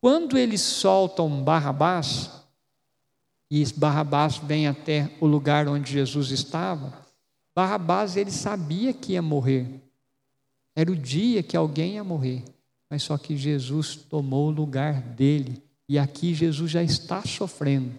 quando 0.00 0.38
eles 0.38 0.62
soltam 0.62 1.44
Barrabás, 1.44 2.30
e 3.50 3.64
Barrabás 3.76 4.38
vem 4.38 4.66
até 4.66 5.10
o 5.20 5.26
lugar 5.26 5.68
onde 5.68 5.92
Jesus 5.92 6.30
estava, 6.30 6.92
Barrabás 7.54 8.16
ele 8.16 8.30
sabia 8.30 8.92
que 8.92 9.12
ia 9.12 9.22
morrer. 9.22 9.66
Era 10.74 10.90
o 10.90 10.96
dia 10.96 11.42
que 11.42 11.56
alguém 11.56 11.94
ia 11.94 12.04
morrer, 12.04 12.44
mas 12.90 13.02
só 13.02 13.16
que 13.16 13.36
Jesus 13.36 13.96
tomou 13.96 14.48
o 14.48 14.50
lugar 14.50 15.00
dele, 15.00 15.62
e 15.88 15.98
aqui 15.98 16.34
Jesus 16.34 16.70
já 16.70 16.82
está 16.82 17.22
sofrendo. 17.22 17.98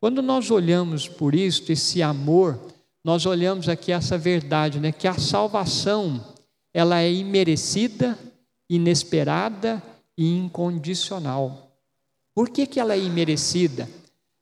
Quando 0.00 0.22
nós 0.22 0.50
olhamos 0.50 1.08
por 1.08 1.34
isso, 1.34 1.70
esse 1.70 2.02
amor, 2.02 2.58
nós 3.04 3.26
olhamos 3.26 3.68
aqui 3.68 3.92
essa 3.92 4.16
verdade, 4.16 4.80
né, 4.80 4.92
que 4.92 5.08
a 5.08 5.18
salvação 5.18 6.24
ela 6.72 7.00
é 7.00 7.12
imerecida, 7.12 8.18
inesperada 8.68 9.82
e 10.16 10.36
incondicional. 10.36 11.72
Por 12.34 12.50
que, 12.50 12.66
que 12.66 12.78
ela 12.78 12.94
é 12.94 12.98
imerecida? 12.98 13.88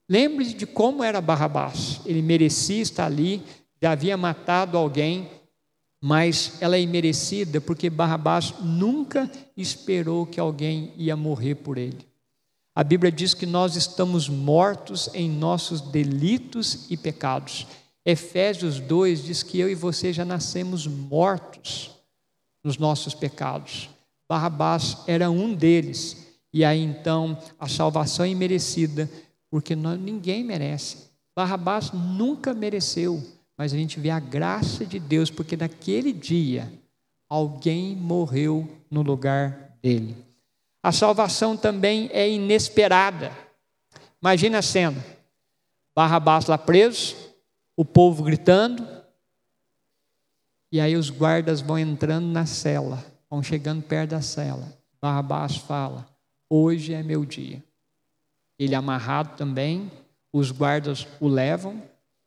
Lembre 0.08 0.52
de 0.52 0.66
como 0.66 1.02
era 1.02 1.20
Barrabás. 1.20 2.00
Ele 2.04 2.20
merecia 2.20 2.82
estar 2.82 3.06
ali, 3.06 3.42
já 3.80 3.92
havia 3.92 4.16
matado 4.16 4.76
alguém, 4.76 5.30
mas 6.00 6.58
ela 6.60 6.76
é 6.76 6.80
imerecida 6.80 7.60
porque 7.60 7.88
Barrabás 7.88 8.54
nunca 8.60 9.30
esperou 9.56 10.26
que 10.26 10.38
alguém 10.38 10.92
ia 10.96 11.16
morrer 11.16 11.54
por 11.54 11.78
ele. 11.78 12.06
A 12.74 12.84
Bíblia 12.84 13.10
diz 13.10 13.32
que 13.34 13.46
nós 13.46 13.76
estamos 13.76 14.28
mortos 14.28 15.08
em 15.14 15.30
nossos 15.30 15.80
delitos 15.80 16.90
e 16.90 16.96
pecados. 16.96 17.66
Efésios 18.04 18.80
2 18.80 19.24
diz 19.24 19.42
que 19.42 19.58
eu 19.58 19.70
e 19.70 19.74
você 19.74 20.12
já 20.12 20.24
nascemos 20.24 20.86
mortos 20.86 21.92
nos 22.62 22.76
nossos 22.76 23.14
pecados. 23.14 23.88
Barrabás 24.28 24.98
era 25.06 25.30
um 25.30 25.54
deles. 25.54 26.26
E 26.52 26.64
aí 26.64 26.82
então 26.82 27.38
a 27.58 27.68
salvação 27.68 28.26
é 28.26 28.28
imerecida 28.28 29.08
porque 29.54 29.76
ninguém 29.76 30.42
merece. 30.42 31.12
Barrabás 31.32 31.92
nunca 31.92 32.52
mereceu, 32.52 33.22
mas 33.56 33.72
a 33.72 33.76
gente 33.76 34.00
vê 34.00 34.10
a 34.10 34.18
graça 34.18 34.84
de 34.84 34.98
Deus, 34.98 35.30
porque 35.30 35.56
naquele 35.56 36.12
dia 36.12 36.72
alguém 37.28 37.94
morreu 37.94 38.68
no 38.90 39.00
lugar 39.00 39.76
dele. 39.80 40.16
A 40.82 40.90
salvação 40.90 41.56
também 41.56 42.10
é 42.12 42.28
inesperada. 42.28 43.30
Imagina 44.20 44.58
a 44.58 44.62
cena: 44.62 45.00
Barrabás 45.94 46.46
lá 46.46 46.58
preso, 46.58 47.14
o 47.76 47.84
povo 47.84 48.24
gritando, 48.24 48.84
e 50.72 50.80
aí 50.80 50.96
os 50.96 51.10
guardas 51.10 51.60
vão 51.60 51.78
entrando 51.78 52.26
na 52.26 52.44
cela, 52.44 53.04
vão 53.30 53.40
chegando 53.40 53.84
perto 53.84 54.10
da 54.10 54.20
cela. 54.20 54.76
Barrabás 55.00 55.56
fala: 55.58 56.08
Hoje 56.50 56.92
é 56.92 57.04
meu 57.04 57.24
dia. 57.24 57.62
Ele 58.58 58.74
é 58.74 58.78
amarrado 58.78 59.36
também, 59.36 59.90
os 60.32 60.50
guardas 60.50 61.06
o 61.20 61.28
levam, 61.28 61.82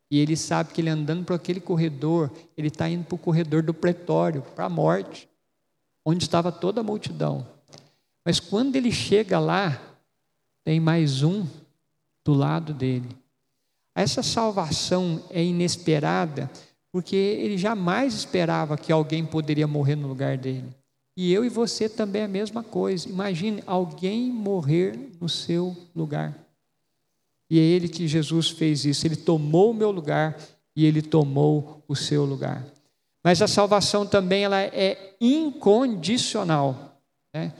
e 0.09 0.19
ele 0.19 0.37
sabe 0.37 0.73
que 0.73 0.81
ele 0.81 0.89
andando 0.89 1.25
por 1.25 1.33
aquele 1.33 1.59
corredor, 1.59 2.31
ele 2.55 2.69
está 2.69 2.89
indo 2.89 3.03
para 3.03 3.15
o 3.15 3.19
corredor 3.19 3.61
do 3.61 3.73
pretório, 3.73 4.41
para 4.55 4.65
a 4.65 4.69
morte, 4.69 5.27
onde 6.05 6.23
estava 6.23 6.51
toda 6.51 6.79
a 6.81 6.83
multidão. 6.83 7.45
Mas 8.23 8.39
quando 8.39 8.75
ele 8.75 8.91
chega 8.91 9.39
lá, 9.39 9.81
tem 10.63 10.79
mais 10.79 11.23
um 11.23 11.45
do 12.23 12.33
lado 12.33 12.73
dele. 12.73 13.09
Essa 13.93 14.21
salvação 14.21 15.23
é 15.29 15.43
inesperada, 15.43 16.49
porque 16.91 17.15
ele 17.15 17.57
jamais 17.57 18.13
esperava 18.13 18.77
que 18.77 18.91
alguém 18.91 19.25
poderia 19.25 19.67
morrer 19.67 19.95
no 19.95 20.07
lugar 20.07 20.37
dele. 20.37 20.73
E 21.17 21.33
eu 21.33 21.43
e 21.43 21.49
você 21.49 21.89
também 21.89 22.21
é 22.21 22.25
a 22.25 22.27
mesma 22.27 22.61
coisa. 22.61 23.09
Imagine 23.09 23.63
alguém 23.65 24.31
morrer 24.31 24.95
no 25.19 25.27
seu 25.27 25.75
lugar. 25.95 26.37
E 27.49 27.57
é 27.57 27.63
ele 27.63 27.89
que 27.89 28.07
Jesus 28.07 28.51
fez 28.51 28.85
isso. 28.85 29.07
Ele 29.07 29.15
tomou 29.15 29.71
o 29.71 29.73
meu 29.73 29.89
lugar 29.89 30.37
e 30.75 30.85
ele 30.85 31.01
tomou 31.01 31.83
o 31.87 31.95
seu 31.95 32.23
lugar. 32.23 32.63
Mas 33.23 33.41
a 33.41 33.47
salvação 33.47 34.05
também 34.05 34.43
ela 34.43 34.61
é 34.61 35.15
incondicional. 35.19 37.01
Né? 37.33 37.51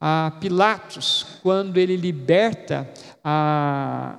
A 0.00 0.32
Pilatos, 0.40 1.26
quando 1.42 1.76
ele 1.76 1.96
liberta 1.96 2.90
a, 3.22 4.18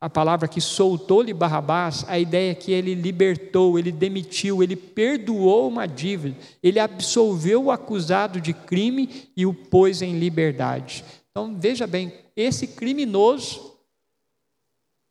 a 0.00 0.08
palavra 0.08 0.46
que 0.46 0.60
soltou-lhe 0.60 1.34
Barrabás, 1.34 2.04
a 2.06 2.18
ideia 2.18 2.52
é 2.52 2.54
que 2.54 2.70
ele 2.70 2.94
libertou, 2.94 3.78
ele 3.78 3.90
demitiu, 3.90 4.62
ele 4.62 4.76
perdoou 4.76 5.66
uma 5.66 5.86
dívida, 5.86 6.36
ele 6.62 6.78
absolveu 6.78 7.64
o 7.64 7.70
acusado 7.70 8.40
de 8.40 8.52
crime 8.54 9.28
e 9.36 9.44
o 9.44 9.52
pôs 9.52 10.00
em 10.00 10.18
liberdade. 10.18 11.04
Então 11.30 11.56
veja 11.58 11.84
bem, 11.86 12.12
esse 12.36 12.68
criminoso, 12.68 13.76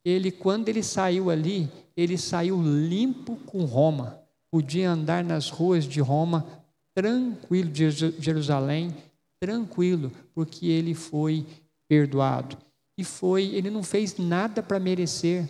ele 0.05 0.31
quando 0.31 0.69
ele 0.69 0.81
saiu 0.81 1.29
ali, 1.29 1.69
ele 1.95 2.17
saiu 2.17 2.61
limpo 2.61 3.35
com 3.45 3.65
Roma, 3.65 4.21
podia 4.49 4.89
andar 4.89 5.21
nas 5.21 5.49
ruas 5.49 5.83
de 5.83 5.99
Roma 5.99 6.47
tranquilo 6.95 7.69
de 7.69 7.89
Jerusalém, 7.91 8.95
tranquilo, 9.38 10.11
porque 10.33 10.67
ele 10.67 10.93
foi 10.93 11.45
perdoado 11.89 12.57
e 12.97 13.03
foi, 13.03 13.45
ele 13.53 13.69
não 13.69 13.83
fez 13.83 14.17
nada 14.17 14.63
para 14.63 14.79
merecer. 14.79 15.47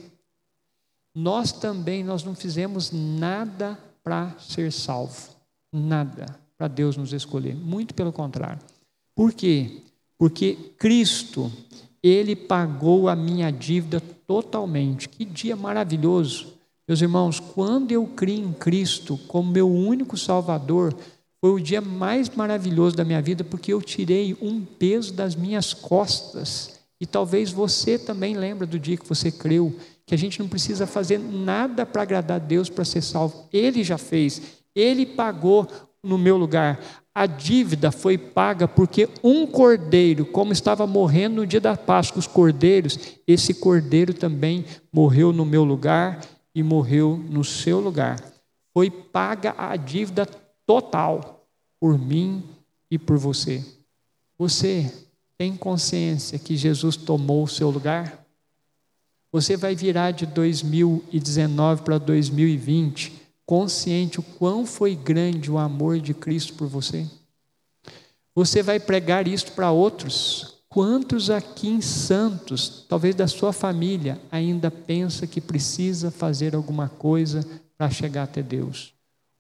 Nós 1.15 1.51
também 1.51 2.03
nós 2.03 2.23
não 2.23 2.35
fizemos 2.35 2.91
nada 2.91 3.79
para 4.03 4.35
ser 4.39 4.71
salvo. 4.71 5.29
Nada 5.71 6.25
para 6.57 6.67
Deus 6.67 6.97
nos 6.97 7.13
escolher, 7.13 7.55
muito 7.55 7.93
pelo 7.93 8.11
contrário. 8.11 8.61
Por 9.15 9.31
quê? 9.33 9.81
Porque 10.17 10.57
Cristo, 10.77 11.51
ele 12.01 12.35
pagou 12.35 13.07
a 13.07 13.15
minha 13.15 13.51
dívida 13.51 14.01
totalmente. 14.25 15.07
Que 15.07 15.23
dia 15.23 15.55
maravilhoso. 15.55 16.53
Meus 16.87 17.01
irmãos, 17.01 17.39
quando 17.39 17.91
eu 17.91 18.05
criei 18.07 18.39
em 18.39 18.53
Cristo 18.53 19.17
como 19.27 19.51
meu 19.51 19.69
único 19.69 20.17
Salvador, 20.17 20.95
foi 21.39 21.51
o 21.51 21.59
dia 21.59 21.81
mais 21.81 22.29
maravilhoso 22.29 22.95
da 22.95 23.05
minha 23.05 23.21
vida, 23.21 23.43
porque 23.43 23.71
eu 23.71 23.81
tirei 23.81 24.35
um 24.41 24.63
peso 24.63 25.13
das 25.13 25.35
minhas 25.35 25.73
costas 25.73 26.76
e 26.99 27.05
talvez 27.05 27.51
você 27.51 27.97
também 27.97 28.35
lembre 28.35 28.65
do 28.65 28.79
dia 28.79 28.97
que 28.97 29.07
você 29.07 29.31
creu, 29.31 29.75
que 30.05 30.15
a 30.15 30.17
gente 30.17 30.39
não 30.39 30.47
precisa 30.47 30.87
fazer 30.87 31.19
nada 31.19 31.85
para 31.85 32.01
agradar 32.01 32.37
a 32.37 32.43
Deus 32.43 32.69
para 32.69 32.85
ser 32.85 33.01
salvo. 33.01 33.47
Ele 33.53 33.83
já 33.83 33.97
fez, 33.97 34.41
ele 34.73 35.05
pagou 35.05 35.67
no 36.03 36.17
meu 36.17 36.37
lugar. 36.37 36.79
A 37.13 37.25
dívida 37.25 37.91
foi 37.91 38.17
paga 38.17 38.67
porque 38.67 39.09
um 39.23 39.45
cordeiro, 39.45 40.25
como 40.25 40.53
estava 40.53 40.87
morrendo 40.87 41.37
no 41.37 41.47
dia 41.47 41.59
da 41.59 41.75
Páscoa, 41.75 42.19
os 42.19 42.27
cordeiros, 42.27 42.97
esse 43.27 43.55
cordeiro 43.55 44.13
também 44.13 44.65
morreu 44.91 45.33
no 45.33 45.45
meu 45.45 45.63
lugar 45.63 46.21
e 46.53 46.63
morreu 46.63 47.23
no 47.29 47.43
seu 47.43 47.79
lugar. 47.79 48.23
Foi 48.73 48.89
paga 48.89 49.55
a 49.57 49.75
dívida 49.75 50.27
total 50.65 51.47
por 51.79 51.97
mim 51.97 52.43
e 52.89 52.97
por 52.97 53.17
você. 53.17 53.63
Você 54.37 54.91
tem 55.37 55.55
consciência 55.55 56.39
que 56.39 56.57
Jesus 56.57 56.95
tomou 56.95 57.43
o 57.43 57.47
seu 57.47 57.69
lugar? 57.69 58.25
Você 59.31 59.55
vai 59.55 59.75
virar 59.75 60.11
de 60.11 60.25
2019 60.25 61.83
para 61.83 61.97
2020 61.97 63.27
consciente 63.45 64.19
o 64.19 64.23
quão 64.23 64.65
foi 64.65 64.93
grande 64.93 65.49
o 65.49 65.57
amor 65.57 65.99
de 65.99 66.13
Cristo 66.13 66.53
por 66.55 66.67
você? 66.67 67.07
Você 68.35 68.61
vai 68.61 68.79
pregar 68.79 69.27
isto 69.27 69.53
para 69.53 69.71
outros? 69.71 70.57
Quantos 70.67 71.29
aqui 71.29 71.69
em 71.69 71.81
Santos, 71.81 72.85
talvez 72.89 73.15
da 73.15 73.25
sua 73.25 73.53
família, 73.53 74.21
ainda 74.29 74.69
pensa 74.69 75.25
que 75.25 75.39
precisa 75.39 76.11
fazer 76.11 76.53
alguma 76.55 76.89
coisa 76.89 77.43
para 77.77 77.89
chegar 77.89 78.23
até 78.23 78.43
Deus? 78.43 78.93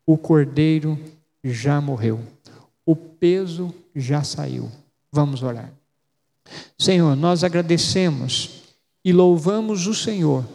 O 0.05 0.17
cordeiro 0.17 0.97
já 1.43 1.81
morreu. 1.81 2.19
O 2.85 2.95
peso 2.95 3.73
já 3.93 4.23
saiu. 4.23 4.71
Vamos 5.11 5.43
orar. 5.43 5.76
Senhor, 6.77 7.15
nós 7.15 7.43
agradecemos 7.43 8.63
e 9.03 9.11
louvamos 9.13 9.87
o 9.87 9.93
Senhor, 9.93 10.45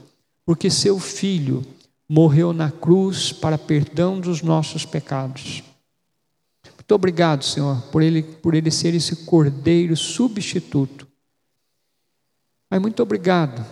porque 0.45 0.70
seu 0.70 0.99
filho 0.99 1.64
morreu 2.09 2.53
na 2.53 2.70
cruz 2.70 3.32
para 3.32 3.57
perdão 3.57 4.20
dos 4.20 4.43
nossos 4.43 4.84
pecados. 4.84 5.62
Muito 6.76 6.95
obrigado, 6.95 7.45
Senhor, 7.45 7.80
por 7.90 8.03
ele, 8.03 8.22
por 8.22 8.55
ele 8.55 8.70
ser 8.70 8.95
esse 8.95 9.24
cordeiro 9.24 9.97
substituto. 9.97 11.07
Mas 12.70 12.80
muito 12.80 13.03
obrigado, 13.03 13.64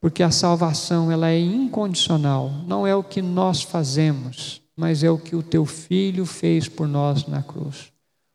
Porque 0.00 0.22
a 0.24 0.32
salvação 0.32 1.12
ela 1.12 1.30
é 1.30 1.38
incondicional, 1.38 2.50
não 2.66 2.84
é 2.84 2.94
o 2.94 3.04
que 3.04 3.22
nós 3.22 3.62
fazemos, 3.62 4.60
mas 4.76 5.04
é 5.04 5.10
o 5.10 5.16
que 5.16 5.36
o 5.36 5.44
teu 5.44 5.64
filho 5.64 6.26
fez 6.26 6.68
por 6.68 6.88
nós 6.88 7.24
na 7.28 7.40
cruz. 7.40 7.92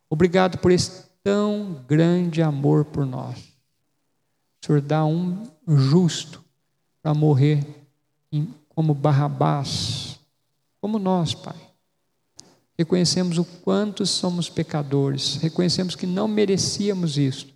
Obrigado 0.09 0.59
por 0.59 0.71
esse 0.71 1.06
tão 1.27 1.83
grande 1.85 2.41
amor 2.41 2.85
por 2.85 3.05
nós. 3.05 3.37
O 3.37 4.65
Senhor 4.65 4.79
dá 4.79 5.03
um 5.03 5.43
justo 5.67 6.41
para 7.03 7.13
morrer 7.13 7.67
como 8.69 8.93
Barrabás, 8.93 10.17
como 10.79 10.97
nós, 10.97 11.33
Pai. 11.33 11.57
Reconhecemos 12.77 13.37
o 13.37 13.43
quanto 13.43 14.05
somos 14.05 14.47
pecadores, 14.47 15.35
reconhecemos 15.35 15.97
que 15.97 16.07
não 16.07 16.29
merecíamos 16.29 17.17
isso, 17.17 17.47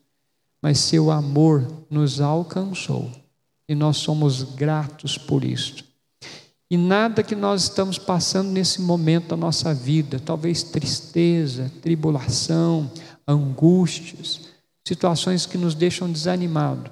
mas 0.61 0.78
seu 0.78 1.09
amor 1.09 1.65
nos 1.89 2.19
alcançou 2.19 3.09
e 3.69 3.74
nós 3.74 3.95
somos 3.95 4.43
gratos 4.43 5.17
por 5.17 5.45
isso. 5.45 5.86
E 6.69 6.76
nada 6.76 7.24
que 7.24 7.36
nós 7.36 7.63
estamos 7.63 7.97
passando 7.97 8.49
nesse 8.49 8.82
momento 8.82 9.30
da 9.30 9.38
nossa 9.38 9.74
vida, 9.74 10.19
talvez 10.19 10.61
tristeza, 10.61 11.72
tribulação, 11.82 12.91
angústias, 13.32 14.49
situações 14.86 15.45
que 15.45 15.57
nos 15.57 15.75
deixam 15.75 16.11
desanimados, 16.11 16.91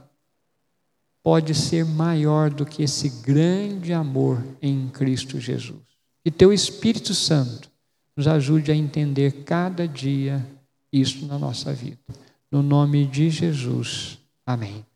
pode 1.24 1.54
ser 1.54 1.86
maior 1.86 2.50
do 2.50 2.66
que 2.66 2.84
esse 2.84 3.10
grande 3.22 3.94
amor 3.94 4.44
em 4.62 4.88
Cristo 4.90 5.40
Jesus. 5.40 5.80
E 6.26 6.32
teu 6.32 6.52
Espírito 6.54 7.14
Santo 7.14 7.70
nos 8.16 8.28
ajude 8.28 8.72
a 8.72 8.76
entender 8.76 9.44
cada 9.44 9.88
dia 9.88 10.46
isso 10.92 11.26
na 11.26 11.38
nossa 11.38 11.74
vida. 11.74 12.00
No 12.52 12.64
nome 12.64 13.06
de 13.06 13.30
Jesus. 13.30 14.18
Amém. 14.46 14.89